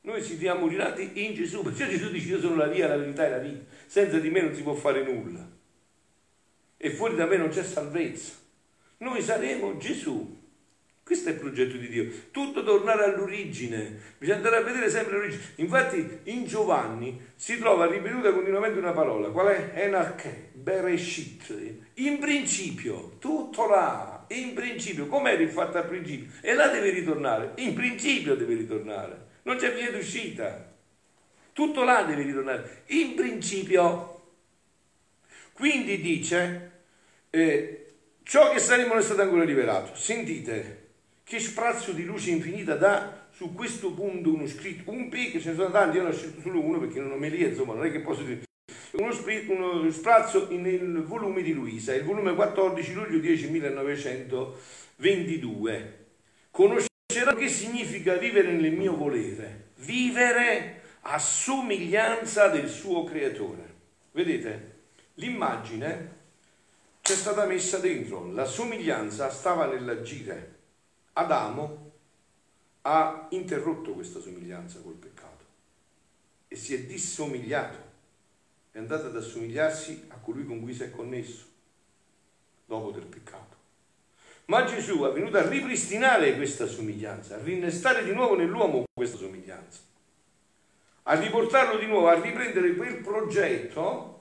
Noi 0.00 0.22
siamo 0.22 0.66
rinati 0.66 1.24
in 1.24 1.34
Gesù, 1.34 1.62
perciò 1.62 1.86
Gesù 1.86 2.10
dice 2.10 2.28
io 2.28 2.40
sono 2.40 2.56
la 2.56 2.66
via, 2.66 2.88
la 2.88 2.96
verità 2.96 3.26
e 3.26 3.30
la 3.30 3.38
vita. 3.38 3.64
Senza 3.86 4.18
di 4.18 4.30
me 4.30 4.40
non 4.40 4.54
si 4.54 4.62
può 4.62 4.74
fare 4.74 5.04
nulla. 5.04 5.48
E 6.76 6.90
fuori 6.90 7.14
da 7.14 7.26
me 7.26 7.36
non 7.36 7.48
c'è 7.48 7.62
salvezza. 7.62 8.34
Noi 8.98 9.22
saremo 9.22 9.76
Gesù. 9.78 10.44
Questo 11.06 11.28
è 11.28 11.32
il 11.34 11.38
progetto 11.38 11.76
di 11.76 11.88
Dio. 11.88 12.10
Tutto 12.32 12.64
tornare 12.64 13.04
all'origine. 13.04 13.96
Bisogna 14.18 14.38
andare 14.38 14.56
a 14.56 14.62
vedere 14.62 14.90
sempre 14.90 15.18
l'origine. 15.18 15.52
Infatti 15.54 16.18
in 16.24 16.46
Giovanni 16.46 17.28
si 17.36 17.58
trova 17.58 17.86
ripetuta 17.86 18.32
continuamente 18.32 18.76
una 18.80 18.90
parola. 18.90 19.28
Qual 19.28 19.46
è? 19.46 19.70
Enarche, 19.84 20.50
Bereshit. 20.54 21.76
In 21.94 22.18
principio, 22.18 23.18
tutto 23.20 23.68
là. 23.68 24.26
In 24.30 24.52
principio. 24.52 25.06
Com'era 25.06 25.40
il 25.40 25.50
fatto 25.50 25.78
al 25.78 25.86
principio? 25.86 26.28
E 26.40 26.54
là 26.54 26.66
deve 26.66 26.90
ritornare. 26.90 27.52
In 27.58 27.74
principio 27.74 28.34
deve 28.34 28.56
ritornare. 28.56 29.26
Non 29.44 29.58
c'è 29.58 29.72
via 29.72 29.92
d'uscita. 29.92 30.74
Tutto 31.52 31.84
là 31.84 32.02
deve 32.02 32.24
ritornare. 32.24 32.82
In 32.86 33.14
principio. 33.14 34.22
Quindi 35.52 36.00
dice... 36.00 36.70
Eh, 37.30 37.86
Ciò 38.28 38.50
che 38.50 38.58
saremo 38.58 38.94
è 38.94 39.02
stato 39.02 39.22
ancora 39.22 39.44
rivelato. 39.44 39.94
Sentite, 39.94 40.85
che 41.28 41.40
sprazzo 41.40 41.90
di 41.90 42.04
luce 42.04 42.30
infinita 42.30 42.76
dà 42.76 43.26
su 43.32 43.52
questo 43.52 43.92
punto 43.92 44.32
uno 44.32 44.46
scritto, 44.46 44.92
un 44.92 45.08
P 45.08 45.32
che 45.32 45.40
ce 45.40 45.50
ne 45.50 45.56
sono 45.56 45.72
tanti, 45.72 45.96
io 45.96 46.04
ne 46.04 46.10
ho 46.10 46.12
scelto 46.12 46.40
solo 46.40 46.60
uno 46.60 46.78
perché 46.78 47.00
non 47.00 47.10
ho 47.10 47.16
me 47.16 47.28
lì, 47.28 47.42
insomma, 47.42 47.74
non 47.74 47.84
è 47.84 47.90
che 47.90 47.98
posso 47.98 48.22
dire. 48.22 48.44
Uno, 48.92 49.12
uno 49.48 49.90
sprazzo 49.90 50.46
nel 50.52 51.02
volume 51.02 51.42
di 51.42 51.52
Luisa, 51.52 51.96
il 51.96 52.04
volume 52.04 52.36
14 52.36 52.92
luglio 52.92 53.18
10 53.18 53.50
1922. 53.50 56.06
Conosceranno 56.52 57.34
che 57.36 57.48
significa 57.48 58.14
vivere 58.14 58.52
nel 58.52 58.74
mio 58.74 58.94
volere, 58.94 59.70
vivere 59.78 60.82
a 61.00 61.18
somiglianza 61.18 62.46
del 62.46 62.68
suo 62.68 63.02
creatore. 63.02 63.74
Vedete? 64.12 64.74
L'immagine 65.14 66.10
c'è 67.02 67.14
stata 67.14 67.46
messa 67.46 67.78
dentro, 67.78 68.30
la 68.30 68.44
somiglianza 68.44 69.28
stava 69.28 69.66
nell'agire 69.66 70.54
Adamo 71.18 71.92
ha 72.82 73.26
interrotto 73.30 73.92
questa 73.92 74.20
somiglianza 74.20 74.80
col 74.80 74.94
peccato. 74.94 75.44
e 76.48 76.54
si 76.54 76.74
è 76.74 76.84
dissomigliato, 76.84 77.76
è 78.70 78.78
andato 78.78 79.06
ad 79.06 79.16
assomigliarsi 79.16 80.06
a 80.08 80.16
colui 80.16 80.46
con 80.46 80.60
cui 80.60 80.72
si 80.72 80.84
è 80.84 80.90
connesso 80.92 81.44
dopo 82.66 82.92
del 82.92 83.06
peccato. 83.06 83.56
Ma 84.44 84.64
Gesù 84.64 85.02
è 85.02 85.12
venuto 85.12 85.38
a 85.38 85.48
ripristinare 85.48 86.36
questa 86.36 86.66
somiglianza, 86.66 87.34
a 87.34 87.42
rinnestare 87.42 88.04
di 88.04 88.12
nuovo 88.12 88.36
nell'uomo 88.36 88.84
questa 88.94 89.16
somiglianza, 89.16 89.80
a 91.02 91.18
riportarlo 91.18 91.78
di 91.78 91.86
nuovo, 91.86 92.08
a 92.08 92.20
riprendere 92.20 92.76
quel 92.76 92.98
progetto 92.98 94.15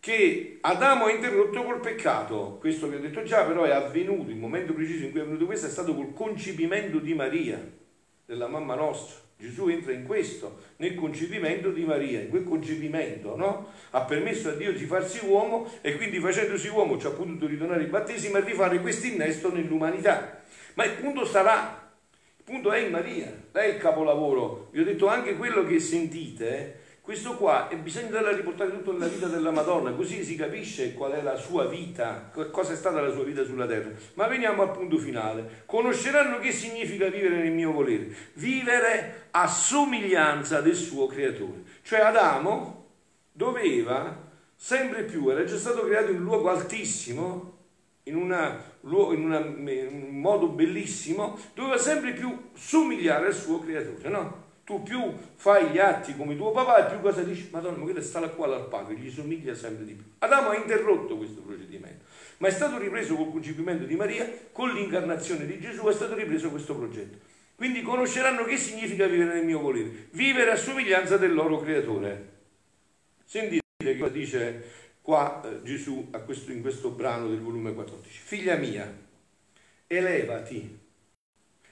che 0.00 0.58
Adamo 0.60 1.06
ha 1.06 1.10
interrotto 1.10 1.62
col 1.62 1.80
peccato. 1.80 2.56
Questo 2.60 2.88
vi 2.88 2.96
ho 2.96 3.00
detto 3.00 3.22
già, 3.22 3.44
però 3.44 3.64
è 3.64 3.70
avvenuto, 3.70 4.30
il 4.30 4.36
momento 4.36 4.72
preciso 4.72 5.04
in 5.04 5.10
cui 5.10 5.20
è 5.20 5.22
avvenuto 5.22 5.46
questo 5.46 5.66
è 5.66 5.70
stato 5.70 5.94
col 5.94 6.12
concepimento 6.14 6.98
di 6.98 7.14
Maria, 7.14 7.60
della 8.24 8.46
mamma 8.46 8.74
nostra. 8.74 9.26
Gesù 9.40 9.68
entra 9.68 9.92
in 9.92 10.04
questo, 10.04 10.58
nel 10.78 10.96
concepimento 10.96 11.70
di 11.70 11.84
Maria, 11.84 12.20
in 12.20 12.28
quel 12.28 12.42
concepimento, 12.42 13.36
no? 13.36 13.68
Ha 13.90 14.00
permesso 14.02 14.48
a 14.48 14.54
Dio 14.54 14.72
di 14.72 14.84
farsi 14.84 15.24
uomo 15.24 15.70
e 15.80 15.96
quindi 15.96 16.18
facendosi 16.18 16.66
uomo 16.68 16.98
ci 16.98 17.06
ha 17.06 17.10
potuto 17.10 17.46
ritornare 17.46 17.82
il 17.82 17.88
battesimo 17.88 18.38
e 18.38 18.40
rifare 18.40 18.80
questo 18.80 19.06
innesto 19.06 19.52
nell'umanità. 19.52 20.42
Ma 20.74 20.84
il 20.84 20.94
punto 20.94 21.24
sarà, 21.24 21.88
il 22.36 22.42
punto 22.42 22.72
è 22.72 22.78
in 22.80 22.90
Maria, 22.90 23.32
lei 23.52 23.70
è 23.70 23.74
il 23.74 23.80
capolavoro. 23.80 24.70
Vi 24.72 24.80
ho 24.80 24.84
detto 24.84 25.06
anche 25.06 25.36
quello 25.36 25.64
che 25.64 25.78
sentite, 25.78 26.58
eh? 26.58 26.74
Questo 27.08 27.36
qua, 27.36 27.70
bisogna 27.82 28.08
andare 28.08 28.34
a 28.34 28.36
riportare 28.36 28.70
tutto 28.70 28.92
nella 28.92 29.06
vita 29.06 29.28
della 29.28 29.50
Madonna, 29.50 29.92
così 29.92 30.22
si 30.22 30.36
capisce 30.36 30.92
qual 30.92 31.12
è 31.12 31.22
la 31.22 31.36
sua 31.36 31.64
vita, 31.64 32.30
cosa 32.50 32.74
è 32.74 32.76
stata 32.76 33.00
la 33.00 33.10
sua 33.10 33.24
vita 33.24 33.46
sulla 33.46 33.66
terra. 33.66 33.90
Ma 34.12 34.26
veniamo 34.26 34.60
al 34.60 34.72
punto 34.72 34.98
finale. 34.98 35.62
Conosceranno 35.64 36.38
che 36.38 36.52
significa 36.52 37.08
vivere 37.08 37.36
nel 37.36 37.52
mio 37.52 37.72
volere. 37.72 38.14
Vivere 38.34 39.28
a 39.30 39.46
somiglianza 39.46 40.60
del 40.60 40.74
suo 40.74 41.06
creatore. 41.06 41.62
Cioè 41.82 42.00
Adamo 42.00 42.90
doveva 43.32 44.30
sempre 44.54 45.04
più, 45.04 45.30
era 45.30 45.44
già 45.44 45.56
stato 45.56 45.86
creato 45.86 46.10
in 46.10 46.18
un 46.18 46.24
luogo 46.24 46.50
altissimo, 46.50 47.56
in, 48.02 48.16
una, 48.16 48.62
in, 48.82 49.24
una, 49.24 49.38
in 49.38 50.08
un 50.10 50.20
modo 50.20 50.48
bellissimo, 50.48 51.38
doveva 51.54 51.78
sempre 51.78 52.12
più 52.12 52.50
somigliare 52.52 53.28
al 53.28 53.34
suo 53.34 53.60
creatore, 53.60 54.10
no? 54.10 54.47
Tu 54.68 54.82
più 54.82 55.14
fai 55.36 55.70
gli 55.70 55.78
atti 55.78 56.14
come 56.14 56.36
tuo 56.36 56.50
papà 56.50 56.86
e 56.86 56.90
più 56.90 57.00
cosa 57.00 57.22
dici? 57.22 57.48
Madonna, 57.50 57.78
ma 57.78 57.84
quella 57.84 58.02
sta 58.02 58.20
là 58.20 58.28
qua 58.28 58.54
al 58.54 58.68
padre, 58.68 58.96
gli 58.96 59.10
somiglia 59.10 59.54
sempre 59.54 59.86
di 59.86 59.94
più. 59.94 60.04
Adamo 60.18 60.50
ha 60.50 60.56
interrotto 60.56 61.16
questo 61.16 61.40
procedimento, 61.40 62.04
ma 62.36 62.48
è 62.48 62.50
stato 62.50 62.76
ripreso 62.76 63.16
col 63.16 63.30
concepimento 63.30 63.84
di 63.84 63.96
Maria, 63.96 64.30
con 64.52 64.70
l'incarnazione 64.74 65.46
di 65.46 65.58
Gesù 65.58 65.86
è 65.86 65.92
stato 65.94 66.14
ripreso 66.14 66.50
questo 66.50 66.76
progetto. 66.76 67.16
Quindi 67.54 67.80
conosceranno 67.80 68.44
che 68.44 68.58
significa 68.58 69.06
vivere 69.06 69.36
nel 69.36 69.46
mio 69.46 69.58
volere, 69.58 70.08
vivere 70.10 70.50
a 70.50 70.56
somiglianza 70.56 71.16
del 71.16 71.32
loro 71.32 71.60
creatore. 71.60 72.32
Sentite 73.24 73.62
cosa 73.96 74.12
dice 74.12 74.64
qua 75.00 75.40
eh, 75.46 75.62
Gesù 75.62 76.10
questo, 76.26 76.52
in 76.52 76.60
questo 76.60 76.90
brano 76.90 77.28
del 77.28 77.40
volume 77.40 77.72
14. 77.72 78.20
Figlia 78.22 78.56
mia, 78.56 78.86
elevati, 79.86 80.78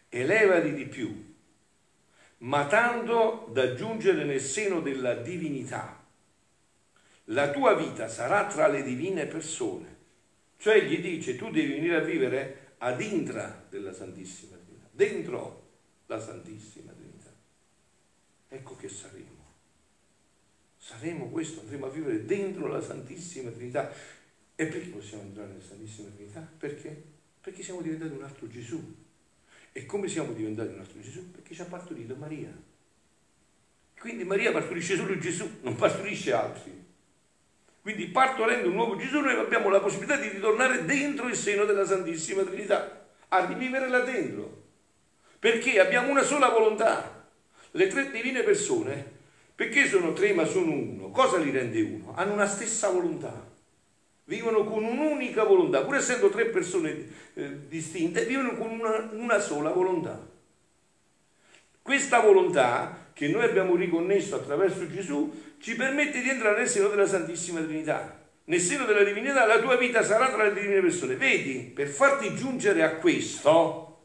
elevati 0.09 0.73
di 0.73 0.87
più 0.87 1.26
ma 2.39 2.67
tanto 2.67 3.49
da 3.53 3.75
giungere 3.75 4.25
nel 4.25 4.41
seno 4.41 4.81
della 4.81 5.15
divinità. 5.15 6.05
La 7.31 7.51
tua 7.51 7.75
vita 7.75 8.09
sarà 8.09 8.47
tra 8.47 8.69
le 8.69 8.83
divine 8.83 9.27
persone. 9.27 9.95
Cioè 10.59 10.85
gli 10.85 11.01
dice 11.01 11.37
tu 11.37 11.51
devi 11.51 11.75
venire 11.75 11.97
a 11.97 12.01
vivere 12.01 12.75
ad 12.79 13.01
intra 13.01 13.67
della 13.69 13.93
Santissima 13.93 14.57
Trinità, 14.57 14.89
dentro 14.91 15.69
la 16.07 16.21
Santissima 16.21 16.93
Trinità. 16.93 17.33
Ecco 18.49 18.77
che 18.77 18.89
saremo. 18.89 19.45
Saremo 20.79 21.29
questo, 21.31 21.61
andremo 21.61 21.87
a 21.87 21.91
vivere 21.91 22.25
dentro 22.25 22.69
la 22.69 22.81
Santissima 22.81 23.51
Trinità. 23.51 23.93
E 24.55 24.67
perché 24.67 24.89
possiamo 24.89 25.25
entrare 25.25 25.49
nella 25.49 25.65
Santissima 25.65 26.09
Trinità? 26.15 26.41
Perché? 26.41 27.03
Perché 27.41 27.63
siamo 27.63 27.83
diventati 27.83 28.13
un 28.13 28.23
altro 28.23 28.47
Gesù. 28.49 29.05
E 29.77 29.85
come 29.85 30.09
siamo 30.09 30.33
diventati 30.33 30.73
un 30.73 30.79
altro 30.79 30.99
Gesù? 31.03 31.31
Perché 31.31 31.53
ci 31.53 31.61
ha 31.61 31.67
partorito 31.67 32.17
Maria. 32.17 32.51
Quindi 34.01 34.25
Maria 34.25 34.51
partorisce 34.51 34.97
solo 34.97 35.19
Gesù, 35.19 35.59
non 35.61 35.77
partorisce 35.77 36.33
altri. 36.33 36.73
Quindi 37.83 38.07
partorendo 38.07 38.69
un 38.69 38.75
nuovo 38.75 38.97
Gesù 38.97 39.21
noi 39.21 39.35
abbiamo 39.35 39.69
la 39.69 39.81
possibilità 39.81 40.17
di 40.17 40.29
ritornare 40.29 40.87
dentro 40.87 41.29
il 41.29 41.37
seno 41.37 41.67
della 41.67 41.85
Santissima 41.85 42.43
Trinità, 42.43 43.07
a 43.29 43.45
rivivere 43.45 43.91
là 43.91 44.01
dentro. 44.01 44.63
Perché 45.39 45.79
abbiamo 45.79 46.09
una 46.09 46.23
sola 46.23 46.49
volontà. 46.49 47.29
Le 47.73 47.87
tre 47.89 48.11
divine 48.11 48.43
persone, 48.45 49.13
perché 49.55 49.87
sono 49.87 50.15
tre 50.15 50.33
ma 50.33 50.47
sono 50.47 50.73
uno? 50.73 51.11
Cosa 51.11 51.37
li 51.37 51.51
rende 51.51 51.83
uno? 51.83 52.15
Hanno 52.17 52.33
una 52.33 52.47
stessa 52.47 52.89
volontà 52.89 53.56
vivono 54.27 54.65
con 54.65 54.85
un'unica 54.85 55.45
volontà, 55.45 55.83
pur 55.83 55.97
essendo 55.97 56.31
tre 56.31 56.47
persone 56.47 57.07
eh, 57.35 57.69
distinte, 57.69 58.25
vivono 58.25 58.57
con 58.57 58.71
una, 58.71 59.09
una 59.13 59.39
sola 59.39 59.71
volontà. 59.71 60.35
Questa 61.81 62.21
volontà 62.21 63.11
che 63.13 63.29
noi 63.29 63.45
abbiamo 63.45 63.77
riconnesso 63.77 64.35
attraverso 64.35 64.91
Gesù 64.91 65.55
ci 65.59 65.77
permette 65.77 66.21
di 66.21 66.29
entrare 66.29 66.59
nel 66.59 66.69
seno 66.69 66.89
della 66.89 67.07
Santissima 67.07 67.61
Trinità. 67.61 68.25
Nel 68.45 68.61
seno 68.61 68.85
della 68.85 69.05
divinità 69.05 69.47
la 69.47 69.61
tua 69.61 69.77
vita 69.77 70.03
sarà 70.03 70.31
tra 70.31 70.45
le 70.45 70.55
divine 70.55 70.81
persone. 70.81 71.15
Vedi, 71.15 71.71
per 71.75 71.89
farti 71.89 72.35
giungere 72.35 72.83
a 72.83 72.97
questo, 72.97 74.03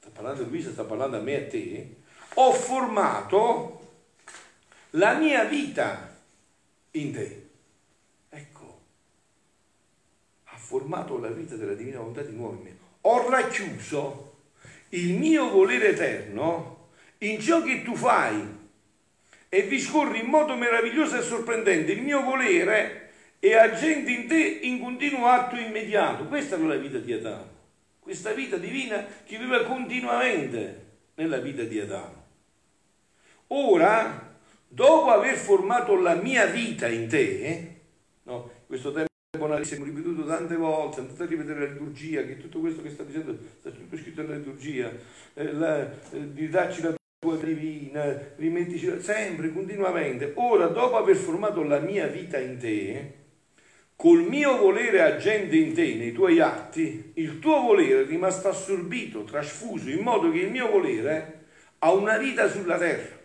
sta 0.00 0.08
parlando 0.12 0.42
a 0.42 0.46
Luisa, 0.46 0.70
sta 0.70 0.84
parlando 0.84 1.18
a 1.18 1.20
me 1.20 1.32
e 1.32 1.44
a 1.44 1.48
te, 1.48 1.96
ho 2.34 2.52
formato 2.52 3.80
la 4.90 5.14
mia 5.14 5.44
vita 5.44 6.16
in 6.92 7.12
te. 7.12 7.43
Formato 10.64 11.18
la 11.18 11.28
vita 11.28 11.56
della 11.56 11.74
divina 11.74 11.98
volontà 11.98 12.22
di 12.22 12.34
nuovo 12.34 12.56
in 12.56 12.62
me. 12.62 12.76
Ho 13.02 13.28
racchiuso 13.28 14.32
il 14.90 15.12
mio 15.12 15.50
volere 15.50 15.90
eterno 15.90 16.88
in 17.18 17.38
ciò 17.38 17.62
che 17.62 17.82
tu 17.82 17.94
fai 17.94 18.62
e 19.48 19.62
vi 19.62 19.78
scorri 19.78 20.20
in 20.20 20.26
modo 20.26 20.56
meraviglioso 20.56 21.18
e 21.18 21.22
sorprendente 21.22 21.92
il 21.92 22.02
mio 22.02 22.22
volere 22.22 23.10
e 23.38 23.54
agente 23.54 24.10
in 24.10 24.26
te 24.26 24.40
in 24.62 24.80
continuo 24.80 25.26
atto 25.26 25.56
immediato. 25.56 26.24
Questa 26.24 26.56
è 26.56 26.58
la 26.58 26.76
vita 26.76 26.98
di 26.98 27.12
Adamo, 27.12 27.50
questa 28.00 28.32
vita 28.32 28.56
divina 28.56 29.06
che 29.24 29.38
vive 29.38 29.64
continuamente 29.64 30.82
nella 31.16 31.38
vita 31.38 31.62
di 31.62 31.78
Adamo. 31.78 32.22
Ora, 33.48 34.34
dopo 34.66 35.10
aver 35.10 35.36
formato 35.36 35.94
la 36.00 36.14
mia 36.14 36.46
vita 36.46 36.88
in 36.88 37.06
te, 37.06 37.74
no, 38.22 38.50
questo 38.66 38.92
tempo 39.38 39.52
abbiamo 39.52 39.84
ripetuto 39.84 40.24
tante 40.24 40.56
volte, 40.56 41.00
andate 41.00 41.22
a 41.22 41.26
ripetere 41.26 41.60
la 41.60 41.72
liturgia, 41.72 42.22
che 42.22 42.36
tutto 42.38 42.60
questo 42.60 42.82
che 42.82 42.90
sta 42.90 43.02
dicendo 43.02 43.36
sta 43.58 43.70
tutto 43.70 43.96
scritto 43.96 44.22
nella 44.22 44.36
liturgia, 44.36 44.92
eh, 45.34 45.52
la, 45.52 45.90
eh, 45.90 46.32
di 46.32 46.48
darci 46.48 46.82
la 46.82 46.94
tua 47.18 47.36
divina, 47.36 48.16
rimettici 48.36 49.00
sempre, 49.00 49.52
continuamente. 49.52 50.32
Ora, 50.36 50.66
dopo 50.66 50.96
aver 50.96 51.16
formato 51.16 51.62
la 51.62 51.80
mia 51.80 52.06
vita 52.06 52.38
in 52.38 52.58
te, 52.58 53.12
col 53.96 54.22
mio 54.22 54.56
volere 54.56 55.02
agente 55.02 55.56
in 55.56 55.74
te, 55.74 55.94
nei 55.94 56.12
tuoi 56.12 56.40
atti, 56.40 57.12
il 57.14 57.38
tuo 57.38 57.60
volere 57.60 58.02
è 58.02 58.06
rimasto 58.06 58.48
assorbito, 58.48 59.24
trasfuso, 59.24 59.90
in 59.90 60.00
modo 60.00 60.30
che 60.30 60.38
il 60.38 60.50
mio 60.50 60.70
volere 60.70 61.42
ha 61.78 61.92
una 61.92 62.18
vita 62.18 62.48
sulla 62.48 62.78
terra. 62.78 63.22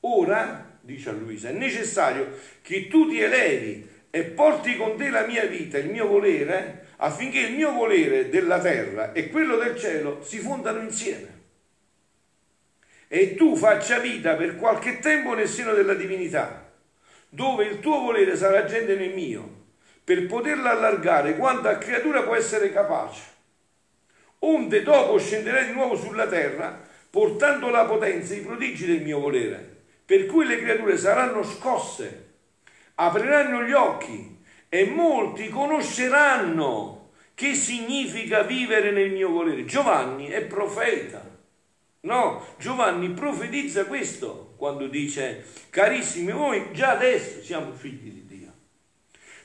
Ora, 0.00 0.78
dice 0.80 1.10
a 1.10 1.12
Luisa, 1.12 1.50
è 1.50 1.52
necessario 1.52 2.38
che 2.62 2.88
tu 2.88 3.08
ti 3.08 3.20
elevi 3.20 3.87
e 4.10 4.24
porti 4.24 4.76
con 4.76 4.96
te 4.96 5.10
la 5.10 5.26
mia 5.26 5.44
vita, 5.44 5.78
il 5.78 5.90
mio 5.90 6.06
volere, 6.06 6.86
affinché 6.96 7.40
il 7.40 7.54
mio 7.54 7.72
volere 7.72 8.28
della 8.28 8.58
terra 8.58 9.12
e 9.12 9.28
quello 9.28 9.56
del 9.56 9.78
cielo 9.78 10.22
si 10.22 10.38
fondano 10.38 10.80
insieme. 10.80 11.36
E 13.06 13.34
tu 13.34 13.56
faccia 13.56 13.98
vita 13.98 14.34
per 14.34 14.56
qualche 14.56 14.98
tempo 14.98 15.34
nel 15.34 15.48
seno 15.48 15.74
della 15.74 15.94
divinità, 15.94 16.70
dove 17.28 17.64
il 17.64 17.80
tuo 17.80 18.00
volere 18.00 18.36
sarà 18.36 18.60
agente 18.60 18.96
nel 18.96 19.12
mio, 19.12 19.66
per 20.04 20.26
poterla 20.26 20.70
allargare 20.70 21.36
quanta 21.36 21.76
creatura 21.78 22.22
può 22.22 22.34
essere 22.34 22.72
capace. 22.72 23.36
Onde 24.40 24.82
dopo 24.82 25.18
scenderai 25.18 25.66
di 25.66 25.72
nuovo 25.72 25.96
sulla 25.96 26.26
terra, 26.26 26.86
portando 27.10 27.70
la 27.70 27.84
potenza 27.84 28.34
e 28.34 28.38
i 28.38 28.40
prodigi 28.40 28.86
del 28.86 29.02
mio 29.02 29.18
volere, 29.18 29.76
per 30.04 30.26
cui 30.26 30.46
le 30.46 30.58
creature 30.58 30.96
saranno 30.96 31.42
scosse 31.42 32.27
apriranno 33.00 33.62
gli 33.62 33.72
occhi 33.72 34.38
e 34.68 34.86
molti 34.86 35.48
conosceranno 35.48 37.10
che 37.34 37.54
significa 37.54 38.42
vivere 38.42 38.90
nel 38.90 39.12
mio 39.12 39.30
volere. 39.30 39.64
Giovanni 39.64 40.28
è 40.28 40.42
profeta. 40.42 41.36
No, 42.00 42.44
Giovanni 42.58 43.10
profetizza 43.10 43.84
questo 43.84 44.54
quando 44.56 44.88
dice, 44.88 45.44
carissimi, 45.70 46.32
voi 46.32 46.72
già 46.72 46.90
adesso 46.90 47.42
siamo 47.42 47.72
figli 47.72 48.10
di 48.10 48.26
Dio. 48.26 48.52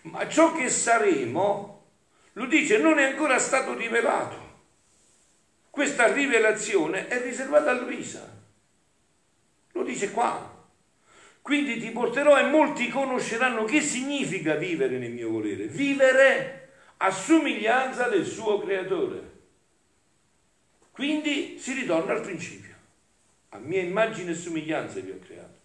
Ma 0.04 0.28
ciò 0.28 0.54
che 0.54 0.70
saremo, 0.70 1.86
lo 2.34 2.46
dice, 2.46 2.80
non 2.80 2.98
è 2.98 3.04
ancora 3.04 3.38
stato 3.38 3.76
rivelato. 3.76 4.42
Questa 5.70 6.12
rivelazione 6.12 7.08
è 7.08 7.22
riservata 7.22 7.72
a 7.72 7.80
Luisa. 7.80 8.28
Lo 9.74 9.84
dice 9.84 10.12
qua. 10.12 10.53
Quindi 11.44 11.78
ti 11.78 11.92
porterò 11.92 12.40
e 12.40 12.44
molti 12.44 12.88
conosceranno 12.88 13.66
che 13.66 13.82
significa 13.82 14.56
vivere 14.56 14.98
nel 14.98 15.12
mio 15.12 15.30
volere. 15.30 15.66
Vivere 15.66 16.70
a 16.96 17.12
somiglianza 17.12 18.08
del 18.08 18.26
suo 18.26 18.60
creatore. 18.60 19.32
Quindi 20.92 21.58
si 21.60 21.74
ritorna 21.74 22.14
al 22.14 22.22
principio. 22.22 22.74
A 23.50 23.58
mia 23.58 23.82
immagine 23.82 24.32
e 24.32 24.36
somiglianza 24.36 25.02
vi 25.02 25.12
ho 25.12 25.20
creato. 25.20 25.58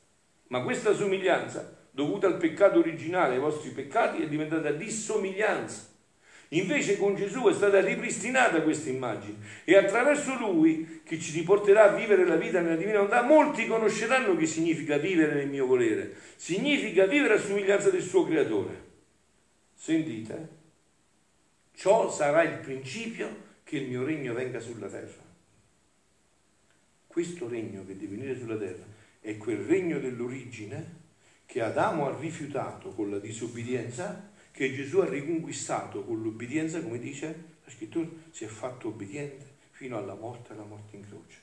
Ma 0.48 0.62
questa 0.62 0.92
somiglianza, 0.92 1.86
dovuta 1.92 2.26
al 2.26 2.38
peccato 2.38 2.80
originale, 2.80 3.34
ai 3.34 3.40
vostri 3.40 3.70
peccati, 3.70 4.20
è 4.20 4.26
diventata 4.26 4.72
dissomiglianza. 4.72 5.86
Invece 6.52 6.96
con 6.96 7.14
Gesù 7.14 7.46
è 7.48 7.52
stata 7.52 7.80
ripristinata 7.80 8.62
questa 8.62 8.88
immagine 8.88 9.36
e 9.64 9.76
attraverso 9.76 10.34
Lui, 10.38 11.02
che 11.04 11.18
ci 11.18 11.32
riporterà 11.32 11.90
a 11.90 11.94
vivere 11.94 12.24
la 12.24 12.36
vita 12.36 12.60
nella 12.60 12.76
divina 12.76 13.00
volontà, 13.00 13.22
molti 13.22 13.66
conosceranno 13.66 14.34
che 14.34 14.46
significa 14.46 14.96
vivere 14.96 15.34
nel 15.34 15.48
mio 15.48 15.66
volere. 15.66 16.14
Significa 16.36 17.04
vivere 17.04 17.34
a 17.34 17.38
somiglianza 17.38 17.90
del 17.90 18.02
suo 18.02 18.24
creatore. 18.24 18.86
Sentite? 19.74 20.56
Ciò 21.74 22.10
sarà 22.10 22.42
il 22.42 22.58
principio 22.58 23.46
che 23.62 23.76
il 23.76 23.88
mio 23.88 24.04
regno 24.04 24.32
venga 24.32 24.58
sulla 24.58 24.88
terra. 24.88 25.26
Questo 27.06 27.48
regno 27.48 27.84
che 27.84 27.96
deve 27.96 28.16
venire 28.16 28.38
sulla 28.38 28.56
terra 28.56 28.84
è 29.20 29.36
quel 29.36 29.58
regno 29.58 29.98
dell'origine 29.98 30.96
che 31.44 31.60
Adamo 31.60 32.06
ha 32.06 32.18
rifiutato 32.18 32.90
con 32.90 33.10
la 33.10 33.18
disobbedienza 33.18 34.27
che 34.58 34.74
Gesù 34.74 34.98
ha 34.98 35.08
riconquistato 35.08 36.02
con 36.02 36.20
l'obbedienza, 36.20 36.82
come 36.82 36.98
dice 36.98 37.26
la 37.64 37.70
scrittura, 37.70 38.08
si 38.30 38.42
è 38.42 38.48
fatto 38.48 38.88
obbediente 38.88 39.46
fino 39.70 39.96
alla 39.96 40.14
morte, 40.14 40.52
alla 40.52 40.64
morte 40.64 40.96
in 40.96 41.06
croce. 41.06 41.38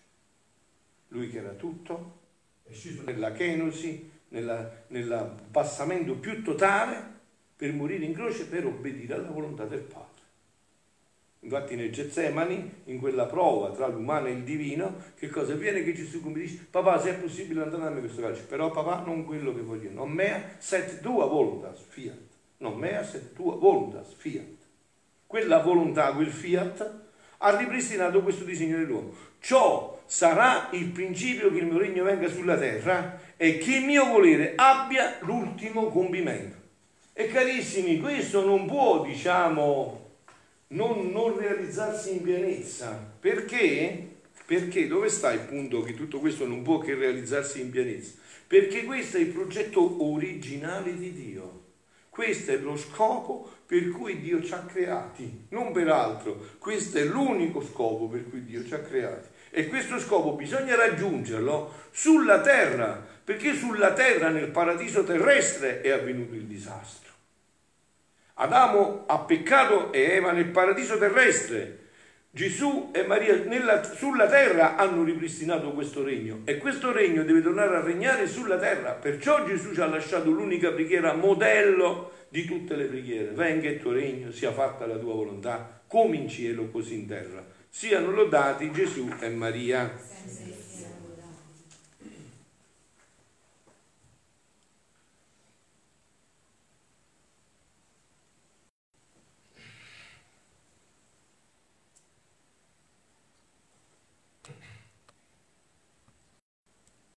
Lui 1.08 1.30
che 1.30 1.38
era 1.38 1.54
tutto, 1.54 2.20
è 2.64 2.74
sceso 2.74 3.04
nella 3.04 3.32
chenosi, 3.32 4.12
nell'abbassamento 4.28 6.16
più 6.16 6.44
totale 6.44 7.02
per 7.56 7.72
morire 7.72 8.04
in 8.04 8.12
croce, 8.12 8.48
per 8.48 8.66
obbedire 8.66 9.14
alla 9.14 9.30
volontà 9.30 9.64
del 9.64 9.80
Padre. 9.80 10.24
Infatti 11.40 11.78
nel 11.78 11.94
Getsemani, 11.94 12.82
in 12.84 13.00
quella 13.00 13.28
prova 13.28 13.72
tra 13.72 13.88
l'umano 13.88 14.28
e 14.28 14.32
il 14.32 14.44
divino, 14.44 14.94
che 15.16 15.30
cosa 15.30 15.54
avviene? 15.54 15.84
Che 15.84 15.94
Gesù 15.94 16.22
come 16.22 16.40
dice, 16.40 16.68
papà 16.70 17.00
se 17.00 17.12
è 17.12 17.18
possibile 17.18 17.62
andare 17.62 17.86
a 17.86 17.90
me 17.92 18.02
questo 18.02 18.20
calcio, 18.20 18.44
però 18.44 18.72
papà 18.72 19.06
non 19.06 19.24
quello 19.24 19.56
che 19.56 19.62
voglio, 19.62 19.90
non 19.90 20.12
mea, 20.12 20.56
set 20.58 21.00
tua 21.00 21.28
volontà, 21.28 21.72
fiat 21.72 22.34
non 22.58 22.78
mea 22.78 23.04
sed 23.04 23.34
tua 23.34 23.56
voluntas, 23.56 24.14
fiat. 24.16 24.44
Quella 25.28 25.60
volontà, 25.60 26.14
quel 26.14 26.32
fiat, 26.32 27.04
ha 27.38 27.58
ripristinato 27.58 28.22
questo 28.22 28.44
disegno 28.44 28.78
dell'uomo. 28.78 29.14
Ciò 29.40 30.02
sarà 30.06 30.70
il 30.72 30.88
principio 30.88 31.52
che 31.52 31.58
il 31.58 31.66
mio 31.66 31.78
regno 31.78 32.04
venga 32.04 32.28
sulla 32.28 32.58
terra 32.58 33.20
e 33.38 33.58
che 33.58 33.78
il 33.78 33.86
mio 33.86 34.06
volere 34.06 34.54
abbia 34.56 35.18
l'ultimo 35.22 35.90
compimento. 35.90 36.56
E 37.14 37.28
carissimi, 37.28 38.00
questo 38.00 38.46
non 38.46 38.66
può, 38.66 39.04
diciamo, 39.04 40.06
non, 40.68 41.12
non 41.12 41.38
realizzarsi 41.38 42.14
in 42.14 42.22
pienezza. 42.22 43.14
Perché? 43.20 44.14
Perché 44.46 44.88
dove 44.88 45.10
sta 45.10 45.32
il 45.32 45.42
punto 45.42 45.82
che 45.82 45.96
tutto 45.96 46.20
questo 46.20 46.46
non 46.46 46.62
può 46.62 46.78
che 46.78 46.94
realizzarsi 46.94 47.62
in 47.62 47.72
pienezza? 47.72 48.14
Perché 48.48 48.84
questo 48.84 49.18
è 49.18 49.22
il 49.22 49.28
progetto 49.28 50.04
originale 50.04 50.96
di 50.96 51.12
Dio. 51.14 51.64
Questo 52.16 52.52
è 52.52 52.58
lo 52.60 52.78
scopo 52.78 53.46
per 53.66 53.90
cui 53.90 54.22
Dio 54.22 54.42
ci 54.42 54.54
ha 54.54 54.60
creati, 54.60 55.48
non 55.50 55.74
per 55.74 55.90
altro. 55.90 56.40
Questo 56.60 56.98
è 56.98 57.04
l'unico 57.04 57.62
scopo 57.62 58.08
per 58.08 58.30
cui 58.30 58.46
Dio 58.46 58.64
ci 58.64 58.74
ha 58.74 58.80
creati. 58.80 59.28
E 59.50 59.68
questo 59.68 60.00
scopo 60.00 60.32
bisogna 60.32 60.78
raggiungerlo 60.78 61.74
sulla 61.92 62.40
terra, 62.40 63.06
perché 63.22 63.54
sulla 63.54 63.92
terra, 63.92 64.30
nel 64.30 64.48
paradiso 64.48 65.04
terrestre, 65.04 65.82
è 65.82 65.90
avvenuto 65.90 66.36
il 66.36 66.46
disastro. 66.46 67.12
Adamo 68.36 69.04
ha 69.08 69.20
peccato 69.20 69.92
e 69.92 70.04
Eva 70.12 70.32
nel 70.32 70.48
paradiso 70.48 70.98
terrestre. 70.98 71.85
Gesù 72.36 72.90
e 72.92 73.04
Maria 73.04 73.34
nella, 73.46 73.82
sulla 73.82 74.28
terra 74.28 74.76
hanno 74.76 75.06
ripristinato 75.06 75.72
questo 75.72 76.04
regno 76.04 76.42
e 76.44 76.58
questo 76.58 76.92
regno 76.92 77.24
deve 77.24 77.42
tornare 77.42 77.78
a 77.78 77.80
regnare 77.80 78.28
sulla 78.28 78.58
terra. 78.58 78.92
Perciò 78.92 79.46
Gesù 79.46 79.74
ci 79.74 79.80
ha 79.80 79.86
lasciato 79.86 80.30
l'unica 80.32 80.74
preghiera 80.74 81.14
modello 81.14 82.12
di 82.28 82.44
tutte 82.44 82.76
le 82.76 82.88
preghiere. 82.88 83.30
Venga 83.30 83.70
il 83.70 83.80
tuo 83.80 83.94
regno, 83.94 84.32
sia 84.32 84.52
fatta 84.52 84.86
la 84.86 84.98
tua 84.98 85.14
volontà, 85.14 85.82
come 85.88 86.18
in 86.18 86.28
cielo 86.28 86.70
così 86.72 86.96
in 86.96 87.08
terra. 87.08 87.42
Siano 87.70 88.12
lodati 88.12 88.70
Gesù 88.70 89.08
e 89.22 89.30
Maria. 89.30 89.90